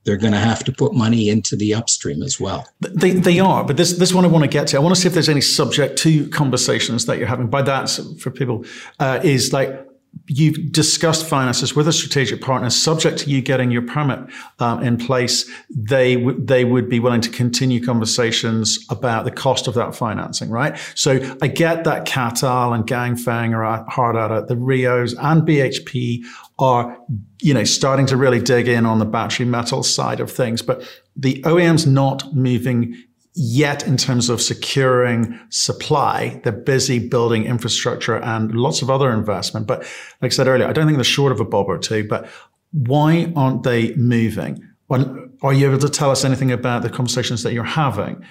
They're 0.04 0.16
going 0.16 0.32
to 0.32 0.38
have 0.38 0.64
to 0.64 0.72
put 0.72 0.94
money 0.94 1.28
into 1.28 1.56
the 1.56 1.74
upstream 1.74 2.22
as 2.22 2.40
well. 2.40 2.66
They, 2.80 3.12
they 3.12 3.38
are, 3.38 3.64
but 3.64 3.76
this 3.76 3.92
this 3.98 4.14
one 4.14 4.24
I 4.24 4.28
want 4.28 4.44
to 4.44 4.48
get 4.48 4.66
to. 4.68 4.78
I 4.78 4.80
want 4.80 4.94
to 4.94 5.00
see 5.00 5.06
if 5.06 5.12
there's 5.12 5.28
any 5.28 5.42
subject 5.42 5.98
to 5.98 6.26
conversations 6.30 7.04
that 7.04 7.18
you're 7.18 7.26
having. 7.26 7.48
By 7.48 7.60
that, 7.62 7.90
for 8.18 8.30
people, 8.30 8.64
uh, 8.98 9.20
is 9.22 9.52
like 9.52 9.86
you've 10.26 10.70
discussed 10.70 11.26
finances 11.26 11.74
with 11.74 11.88
a 11.88 11.92
strategic 11.92 12.40
partner, 12.40 12.70
subject 12.70 13.18
to 13.18 13.30
you 13.30 13.42
getting 13.42 13.70
your 13.70 13.82
permit 13.82 14.20
um, 14.60 14.82
in 14.82 14.96
place, 14.96 15.50
they 15.68 16.14
w- 16.14 16.44
they 16.44 16.64
would 16.64 16.88
be 16.88 17.00
willing 17.00 17.20
to 17.20 17.30
continue 17.30 17.84
conversations 17.84 18.78
about 18.90 19.24
the 19.24 19.30
cost 19.30 19.66
of 19.66 19.74
that 19.74 19.94
financing, 19.94 20.50
right? 20.50 20.78
So 20.94 21.36
I 21.42 21.48
get 21.48 21.84
that 21.84 22.06
Qatar 22.06 22.74
and 22.74 22.86
Ganfeng 22.86 23.56
are 23.56 23.84
hard 23.90 24.16
at 24.16 24.30
it. 24.30 24.48
The 24.48 24.56
Rios 24.56 25.14
and 25.14 25.42
BHP 25.42 26.20
are, 26.58 26.96
you 27.40 27.54
know, 27.54 27.64
starting 27.64 28.06
to 28.06 28.16
really 28.16 28.40
dig 28.40 28.68
in 28.68 28.86
on 28.86 29.00
the 29.00 29.06
battery 29.06 29.46
metal 29.46 29.82
side 29.82 30.20
of 30.20 30.30
things, 30.30 30.62
but 30.62 30.82
the 31.16 31.42
OEM's 31.42 31.86
not 31.86 32.34
moving 32.34 32.94
yet 33.34 33.86
in 33.86 33.96
terms 33.96 34.28
of 34.28 34.42
securing 34.42 35.38
supply. 35.50 36.40
They're 36.42 36.52
busy 36.52 37.08
building 37.08 37.44
infrastructure 37.44 38.16
and 38.16 38.52
lots 38.52 38.82
of 38.82 38.90
other 38.90 39.12
investment. 39.12 39.66
But 39.66 39.80
like 40.20 40.30
I 40.32 40.34
said 40.34 40.48
earlier, 40.48 40.66
I 40.66 40.72
don't 40.72 40.86
think 40.86 40.96
they're 40.96 41.04
short 41.04 41.32
of 41.32 41.40
a 41.40 41.44
bob 41.44 41.66
or 41.68 41.78
two. 41.78 42.06
But 42.06 42.28
why 42.72 43.32
aren't 43.36 43.62
they 43.62 43.94
moving? 43.94 44.66
Are 44.90 45.52
you 45.52 45.68
able 45.68 45.78
to 45.78 45.88
tell 45.88 46.10
us 46.10 46.24
anything 46.24 46.50
about 46.50 46.82
the 46.82 46.90
conversations 46.90 47.44
that 47.44 47.52
you're 47.52 47.62
having? 47.64 48.24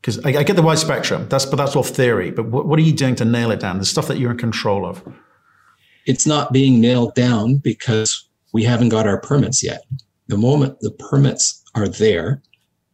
Because 0.00 0.24
I, 0.24 0.30
I, 0.30 0.42
get 0.44 0.56
the 0.56 0.62
wide 0.62 0.78
spectrum. 0.78 1.28
That's 1.28 1.44
but 1.44 1.56
that's 1.56 1.74
all 1.74 1.82
theory. 1.82 2.30
But 2.30 2.46
what, 2.46 2.66
what 2.66 2.78
are 2.78 2.82
you 2.82 2.92
doing 2.92 3.16
to 3.16 3.24
nail 3.24 3.50
it 3.50 3.60
down? 3.60 3.78
The 3.78 3.84
stuff 3.84 4.06
that 4.08 4.18
you're 4.18 4.30
in 4.30 4.38
control 4.38 4.86
of. 4.86 5.02
It's 6.06 6.26
not 6.26 6.52
being 6.52 6.80
nailed 6.80 7.14
down 7.14 7.56
because 7.56 8.26
we 8.52 8.64
haven't 8.64 8.88
got 8.88 9.06
our 9.06 9.20
permits 9.20 9.62
yet. 9.62 9.82
The 10.28 10.38
moment 10.38 10.78
the 10.80 10.92
permits 10.92 11.62
are 11.74 11.88
there, 11.88 12.40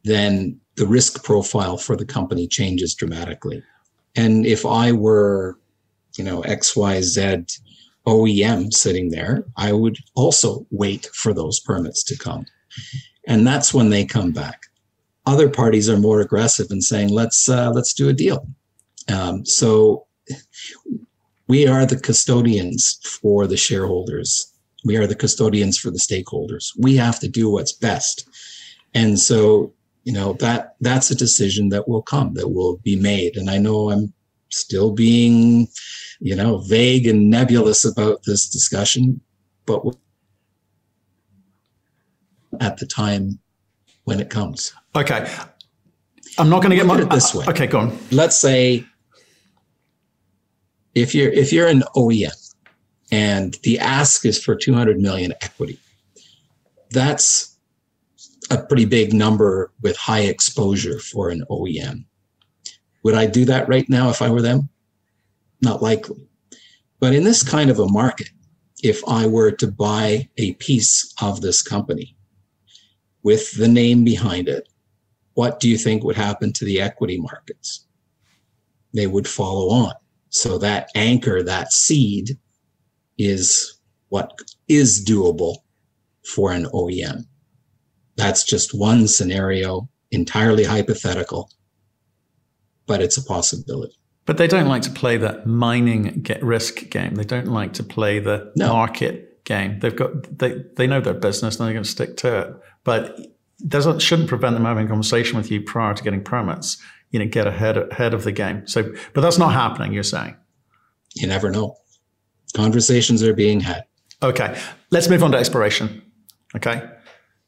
then 0.05 0.61
the 0.77 0.87
risk 0.87 1.25
profile 1.25 1.77
for 1.77 1.97
the 1.97 2.05
company 2.05 2.47
changes 2.47 2.95
dramatically. 2.95 3.63
And 4.15 4.47
if 4.47 4.65
I 4.65 4.93
were, 4.93 5.59
you 6.17 6.25
know, 6.25 6.43
XYZ 6.43 7.61
OEM 8.07 8.73
sitting 8.73 9.11
there, 9.11 9.45
I 9.57 9.73
would 9.73 9.99
also 10.15 10.67
wait 10.71 11.09
for 11.15 11.35
those 11.35 11.61
permits 11.61 12.03
to 12.05 12.17
come. 12.17 12.47
And 13.27 13.47
that's 13.47 13.75
when 13.75 13.91
they 13.91 14.05
come 14.05 14.33
back. 14.33 14.63
Other 15.25 15.49
parties 15.49 15.89
are 15.89 15.99
more 15.99 16.21
aggressive 16.21 16.69
in 16.71 16.81
saying, 16.81 17.09
let's, 17.09 17.49
uh, 17.49 17.71
let's 17.71 17.93
do 17.93 18.09
a 18.09 18.13
deal. 18.13 18.47
Um, 19.09 19.45
so 19.45 20.07
we 21.49 21.67
are 21.67 21.87
the 21.87 21.99
custodians 21.99 22.99
for 23.21 23.47
the 23.47 23.57
shareholders 23.57 24.53
We 24.85 24.97
are 24.97 25.07
the 25.07 25.17
custodians 25.17 25.79
for 25.79 25.91
the 25.91 25.99
stakeholders. 25.99 26.71
We 26.79 26.97
have 26.97 27.19
to 27.21 27.29
do 27.29 27.51
what's 27.51 27.73
best. 27.73 28.29
And 28.95 29.19
so, 29.19 29.73
you 30.07 30.13
know, 30.13 30.35
that 30.35 30.77
that's 30.81 31.11
a 31.11 31.17
decision 31.17 31.71
that 31.71 31.89
will 31.89 32.01
come, 32.01 32.35
that 32.35 32.51
will 32.51 32.77
be 32.85 32.95
made. 32.95 33.37
And 33.37 33.51
I 33.51 33.59
know 33.59 33.91
I'm 33.91 34.15
still 34.51 34.93
being, 34.93 35.67
you 36.21 36.37
know, 36.37 36.59
vague 36.59 37.09
and 37.09 37.29
nebulous 37.29 37.85
about 37.85 38.21
this 38.25 38.49
discussion, 38.49 39.21
but 39.67 39.83
at 42.61 42.77
the 42.77 42.87
time 42.87 43.41
when 44.05 44.21
it 44.21 44.31
comes. 44.31 44.73
Okay. 44.95 45.29
I'm 46.39 46.49
not 46.51 46.63
going 46.63 46.71
to 46.71 46.77
get 46.77 46.87
my, 46.87 47.01
it 47.01 47.11
this 47.11 47.35
way. 47.35 47.45
Okay, 47.49 47.67
go 47.67 47.81
on. 47.81 47.99
Let's 48.13 48.37
say 48.37 48.87
if 50.95 51.17
you're 51.17 51.33
if 51.33 51.53
you're 51.53 51.67
an 51.67 51.83
OEM 51.97 52.55
and 53.11 53.57
the 53.65 53.81
ask 53.81 54.25
is 54.25 54.41
for 54.41 54.55
200 54.55 55.01
million 55.01 55.33
equity, 55.43 55.81
that's 56.91 57.56
a 58.51 58.59
pretty 58.59 58.85
big 58.85 59.13
number 59.13 59.73
with 59.83 59.97
high 59.97 60.23
exposure 60.23 60.99
for 60.99 61.31
an 61.31 61.45
OEM. 61.51 62.05
Would 63.03 63.15
I 63.15 63.27
do 63.27 63.45
that 63.47 63.69
right 63.69 63.89
now 63.89 64.11
if 64.11 64.23
I 64.23 64.31
were 64.31 64.43
them? 64.43 64.69
Not 65.63 65.83
likely. 65.83 66.29
But 67.01 67.15
in 67.15 67.25
this 67.25 67.43
kind 67.43 67.71
of 67.71 67.79
a 67.79 67.89
market, 67.89 68.31
if 68.83 69.03
I 69.09 69.27
were 69.27 69.53
to 69.53 69.71
buy 69.71 70.29
a 70.39 70.55
piece 70.55 71.15
of 71.21 71.41
this 71.41 71.63
company 71.63 72.17
with 73.23 73.53
the 73.53 73.69
name 73.69 74.05
behind 74.05 74.49
it, 74.49 74.69
what 75.35 75.61
do 75.61 75.69
you 75.69 75.77
think 75.77 76.03
would 76.03 76.17
happen 76.17 76.53
to 76.55 76.65
the 76.65 76.81
equity 76.81 77.19
markets? 77.19 77.87
They 78.95 79.07
would 79.07 79.29
follow 79.29 79.71
on. 79.71 79.93
So 80.31 80.59
that 80.59 80.91
anchor, 80.95 81.43
that 81.43 81.73
seed 81.73 82.39
is 83.19 83.81
what 84.09 84.33
is 84.69 85.05
doable 85.05 85.59
for 86.25 86.53
an 86.53 86.67
OEM. 86.67 87.27
That's 88.17 88.45
just 88.45 88.75
one 88.75 89.09
scenario, 89.09 89.89
entirely 90.11 90.65
hypothetical, 90.65 91.51
but 92.87 93.03
it's 93.03 93.17
a 93.17 93.23
possibility. 93.23 93.97
But 94.25 94.39
they 94.39 94.49
don't 94.49 94.67
like 94.67 94.83
to 94.83 94.91
play 94.91 95.17
the 95.17 95.43
mining 95.47 96.21
get 96.23 96.43
risk 96.43 96.91
game. 96.91 97.15
They 97.15 97.25
don't 97.25 97.47
like 97.47 97.75
to 97.75 97.85
play 97.85 98.19
the 98.19 98.53
no. 98.57 98.73
market 98.73 99.45
game. 99.45 99.79
They've 99.79 99.95
got 99.95 100.39
they 100.39 100.65
they 100.77 100.87
know 100.87 101.01
their 101.01 101.15
business 101.15 101.59
and 101.59 101.67
they're 101.67 101.75
going 101.75 101.85
to 101.85 101.91
stick 101.91 102.17
to 102.19 102.39
it. 102.41 102.55
But 102.83 103.19
doesn't 103.69 104.01
shouldn't 104.01 104.29
prevent 104.29 104.55
them 104.55 104.65
having 104.65 104.87
a 104.87 104.89
conversation 104.89 105.37
with 105.37 105.51
you 105.51 105.63
prior 105.63 105.95
to 105.95 106.03
getting 106.03 106.23
permits. 106.25 106.77
You 107.11 107.21
know, 107.21 107.27
get 107.27 107.47
ahead 107.47 107.79
ahead 107.79 108.15
of 108.15 108.25
the 108.25 108.33
game. 108.33 108.67
So, 108.67 108.93
but 109.15 109.21
that's 109.21 109.39
not 109.39 109.53
happening. 109.53 109.93
You're 109.93 110.03
saying 110.03 110.37
you 111.15 111.27
never 111.27 111.51
know. 111.51 111.77
Conversations 112.55 113.23
are 113.23 113.33
being 113.33 113.61
had. 113.61 113.85
Okay, 114.23 114.59
let's 114.91 115.09
move 115.09 115.23
on 115.23 115.33
to 115.33 115.39
exploration. 115.39 116.03
Okay, 116.55 116.83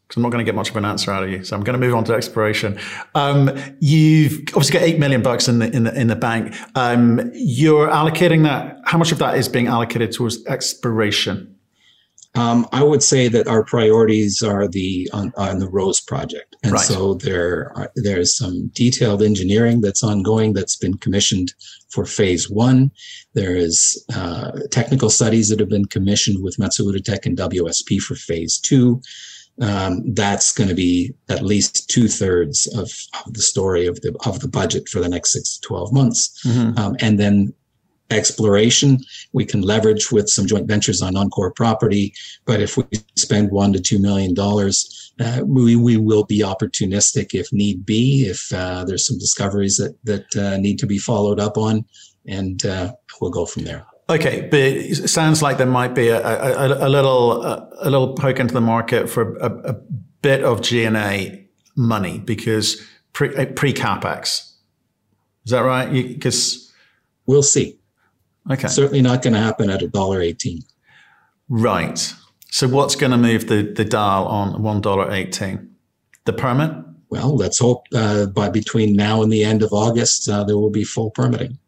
because 0.09 0.17
I'm 0.17 0.23
not 0.23 0.31
going 0.31 0.45
to 0.45 0.45
get 0.45 0.55
much 0.55 0.71
of 0.71 0.77
an 0.77 0.87
answer 0.87 1.13
out 1.13 1.23
of 1.23 1.29
you. 1.29 1.45
So 1.45 1.55
I'm 1.55 1.63
going 1.63 1.79
to 1.79 1.87
move 1.87 1.95
on 1.95 2.03
to 2.05 2.15
exploration. 2.15 2.79
Um, 3.15 3.51
you've 3.79 4.41
obviously 4.49 4.73
got 4.73 4.83
eight 4.83 4.99
million 4.99 5.23
bucks 5.23 5.49
in 5.49 5.59
the 5.59 5.71
in 5.71 5.85
the 5.85 6.01
in 6.01 6.07
the 6.07 6.17
bank. 6.17 6.55
Um, 6.75 7.31
you're 7.35 7.89
allocating 7.89 8.43
that. 8.45 8.79
How 8.85 8.97
much 8.97 9.13
of 9.13 9.19
that 9.19 9.37
is 9.37 9.49
being 9.49 9.67
allocated 9.67 10.13
towards 10.13 10.45
exploration? 10.47 11.55
Um, 12.35 12.67
I 12.73 12.85
would 12.85 13.03
say 13.03 13.29
that 13.29 13.49
our 13.49 13.65
priorities 13.65 14.43
are 14.43 14.69
the 14.69 15.11
on, 15.13 15.33
on 15.37 15.59
the 15.59 15.69
Rose 15.69 16.01
project, 16.01 16.57
and 16.63 16.73
right. 16.73 16.81
so 16.81 17.15
there 17.15 17.73
are, 17.75 17.91
there's 17.97 18.35
some 18.35 18.69
detailed 18.69 19.23
engineering 19.23 19.81
that's 19.81 20.05
ongoing 20.05 20.53
that's 20.53 20.77
been 20.77 20.97
commissioned 20.99 21.53
for 21.91 22.05
phase 22.05 22.49
one. 22.49 22.93
There 23.35 23.57
is 23.57 24.05
uh, 24.15 24.53
technical 24.71 25.11
studies 25.11 25.49
that 25.49 25.59
have 25.59 25.69
been 25.69 25.87
commissioned 25.87 26.43
with 26.43 26.59
Matsuda 26.59 27.03
Tech 27.03 27.27
and 27.27 27.37
WSP 27.37 27.99
for 27.99 28.15
phase 28.15 28.59
two. 28.59 29.03
Um, 29.61 30.15
that's 30.15 30.53
going 30.53 30.69
to 30.69 30.75
be 30.75 31.13
at 31.29 31.43
least 31.43 31.91
two 31.91 32.07
thirds 32.07 32.69
of, 32.77 32.93
of, 33.27 33.35
the 33.35 33.43
story 33.43 33.87
of 33.87 34.01
the 34.03 34.15
of 34.25 34.39
the 34.39 34.47
budget 34.47 34.89
for 34.89 35.01
the 35.01 35.09
next 35.09 35.33
six 35.33 35.59
to 35.59 35.67
twelve 35.67 35.93
months, 35.93 36.47
mm-hmm. 36.47 36.79
um, 36.79 36.97
and 37.01 37.19
then 37.19 37.53
exploration. 38.11 38.99
We 39.33 39.45
can 39.45 39.63
leverage 39.63 40.11
with 40.11 40.29
some 40.29 40.47
joint 40.47 40.67
ventures 40.67 41.03
on 41.03 41.15
non-core 41.15 41.53
property. 41.53 42.15
But 42.45 42.61
if 42.61 42.77
we 42.77 42.85
spend 43.17 43.51
one 43.51 43.73
to 43.73 43.81
two 43.81 43.99
million 43.99 44.35
dollars, 44.35 45.13
uh, 45.21 45.41
we, 45.45 45.77
we 45.77 45.97
will 45.97 46.25
be 46.25 46.41
opportunistic 46.41 47.35
if 47.35 47.53
need 47.53 47.85
be, 47.85 48.27
if 48.29 48.53
uh, 48.53 48.85
there's 48.85 49.07
some 49.07 49.19
discoveries 49.19 49.77
that, 49.77 49.97
that 50.05 50.37
uh, 50.37 50.57
need 50.59 50.79
to 50.79 50.87
be 50.87 50.99
followed 50.99 51.41
up 51.41 51.59
on, 51.59 51.85
and 52.27 52.65
uh, 52.65 52.93
we'll 53.21 53.31
go 53.31 53.45
from 53.45 53.65
there. 53.65 53.85
Okay, 54.11 54.49
but 54.51 54.59
it 54.59 55.09
sounds 55.11 55.43
like 55.43 55.59
there 55.59 55.67
might 55.67 55.95
be 55.95 56.09
a, 56.09 56.19
a, 56.27 56.87
a 56.87 56.89
little 56.89 57.43
a, 57.43 57.69
a, 57.81 57.91
little 57.91 58.15
poke 58.15 58.41
into 58.41 58.55
the 58.55 58.61
market 58.61 59.11
for 59.11 59.37
a, 59.37 59.77
bit 60.23 60.43
of 60.43 60.63
G&A 60.63 61.47
money 61.77 62.19
because 62.19 62.83
pre, 63.13 63.29
pre 63.47 63.73
capex. 63.73 64.55
Is 65.45 65.53
that 65.53 65.61
right? 65.61 65.93
Because 65.93 66.73
we'll 67.27 67.43
see. 67.43 67.79
Okay. 68.51 68.69
Certainly 68.69 69.03
not 69.03 69.23
going 69.23 69.35
to 69.35 69.41
happen 69.41 69.71
at 69.71 69.83
a 69.83 69.89
dollar 69.89 70.21
eighteen. 70.21 70.63
Right. 71.49 72.15
So 72.51 72.67
what's 72.67 72.97
going 72.97 73.13
to 73.13 73.19
move 73.19 73.47
the, 73.47 73.63
the 73.63 73.85
dial 73.85 74.27
on 74.27 74.63
one 74.63 74.81
dollar 74.81 75.13
eighteen? 75.13 75.75
The 76.25 76.33
permit. 76.33 76.73
Well, 77.11 77.37
let's 77.37 77.59
hope 77.59 77.87
uh, 77.95 78.27
by 78.27 78.51
between 78.51 78.97
now 78.97 79.23
and 79.23 79.33
the 79.33 79.45
end 79.45 79.63
of 79.63 79.73
August 79.73 80.29
uh, 80.29 80.45
there 80.45 80.59
will 80.59 80.71
be 80.71 80.85
full 80.85 81.11
permitting. 81.11 81.59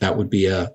That 0.00 0.16
would 0.16 0.28
be 0.28 0.46
a 0.46 0.70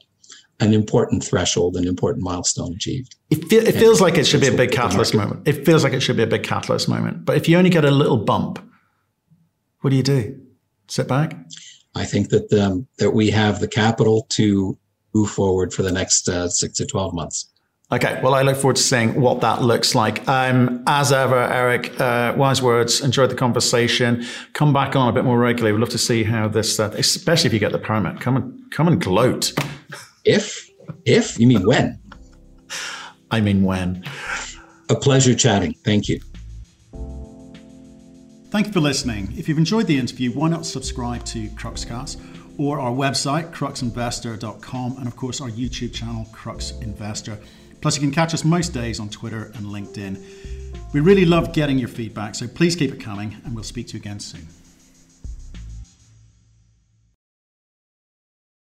an 0.60 0.74
important 0.74 1.24
threshold, 1.24 1.76
an 1.78 1.88
important 1.88 2.24
milestone 2.24 2.74
achieved. 2.74 3.16
It, 3.30 3.46
fe- 3.50 3.58
it 3.58 3.76
feels 3.76 4.02
like 4.02 4.18
it 4.18 4.26
should 4.26 4.42
be 4.42 4.48
a 4.48 4.56
big 4.56 4.72
catalyst 4.72 5.14
moment. 5.14 5.48
It 5.48 5.66
feels 5.66 5.84
like 5.84 5.94
it 5.94 6.02
should 6.02 6.18
be 6.18 6.24
a 6.24 6.28
big 6.28 6.44
catalyst 6.44 6.90
moment. 6.90 7.26
But 7.26 7.38
if 7.38 7.48
you 7.48 7.58
only 7.58 7.70
get 7.70 7.86
a 7.86 7.92
little 7.92 8.18
bump, 8.18 8.60
what 9.82 9.92
do 9.92 9.96
you 9.96 10.04
do? 10.04 10.40
Sit 10.88 11.08
back? 11.08 11.36
I 11.96 12.06
think 12.06 12.30
that 12.30 12.52
um, 12.54 12.88
that 12.98 13.12
we 13.12 13.32
have 13.32 13.60
the 13.60 13.68
capital 13.68 14.26
to 14.32 14.78
move 15.14 15.30
forward 15.32 15.74
for 15.74 15.82
the 15.82 15.92
next 15.92 16.28
uh, 16.30 16.50
six 16.50 16.78
to 16.78 16.86
12 16.86 17.14
months. 17.14 17.50
Okay, 17.92 18.20
well, 18.22 18.36
I 18.36 18.44
look 18.44 18.56
forward 18.56 18.76
to 18.76 18.84
seeing 18.84 19.20
what 19.20 19.42
that 19.42 19.64
looks 19.64 19.96
like. 19.96 20.28
Um, 20.28 20.84
as 20.86 21.12
ever, 21.12 21.42
Eric, 21.52 22.00
uh, 22.00 22.36
wise 22.38 22.62
words. 22.62 23.02
Enjoyed 23.02 23.32
the 23.32 23.36
conversation. 23.36 24.24
Come 24.54 24.74
back 24.74 24.96
on 24.96 25.10
a 25.10 25.12
bit 25.12 25.24
more 25.24 25.40
regularly. 25.40 25.72
We'd 25.72 25.80
love 25.80 25.90
to 25.90 25.98
see 25.98 26.24
how 26.24 26.48
this, 26.48 26.80
uh, 26.80 26.94
especially 26.96 27.48
if 27.48 27.54
you 27.54 27.60
get 27.60 27.72
the 27.72 27.80
permit. 27.80 28.20
Come 28.22 28.36
and 28.36 28.72
come 28.72 28.88
and 28.88 29.02
gloat. 29.02 29.54
If, 30.30 30.70
if 31.06 31.40
you 31.40 31.48
mean 31.48 31.66
when? 31.66 32.00
I 33.32 33.42
mean 33.42 33.64
when. 33.64 34.04
A 34.90 34.96
pleasure 34.96 35.36
chatting. 35.36 35.74
Thank 35.84 36.08
you. 36.08 36.20
Thank 38.52 38.68
you 38.68 38.74
for 38.74 38.80
listening. 38.80 39.34
If 39.38 39.48
you've 39.48 39.58
enjoyed 39.58 39.88
the 39.88 39.98
interview, 39.98 40.32
why 40.32 40.50
not 40.50 40.66
subscribe 40.66 41.24
to 41.26 41.48
Cruxcast? 41.50 42.20
or 42.60 42.78
our 42.78 42.92
website, 42.92 43.54
cruxinvestor.com, 43.54 44.98
and 44.98 45.08
of 45.08 45.16
course 45.16 45.40
our 45.40 45.50
YouTube 45.50 45.94
channel, 45.94 46.28
Crux 46.34 46.72
Investor. 46.82 47.40
Plus, 47.80 47.96
you 47.96 48.02
can 48.02 48.12
catch 48.12 48.34
us 48.34 48.44
most 48.44 48.74
days 48.74 49.00
on 49.00 49.08
Twitter 49.08 49.46
and 49.56 49.66
LinkedIn. 49.68 50.94
We 50.94 51.00
really 51.00 51.24
love 51.24 51.54
getting 51.54 51.80
your 51.80 51.88
feedback, 51.88 52.36
so 52.36 52.50
please 52.50 52.76
keep 52.76 52.92
it 52.92 53.00
coming, 53.00 53.38
and 53.46 53.56
we'll 53.56 53.64
speak 53.64 53.88
to 53.88 53.94
you 53.94 54.02
again 54.02 54.20
soon. 54.20 54.46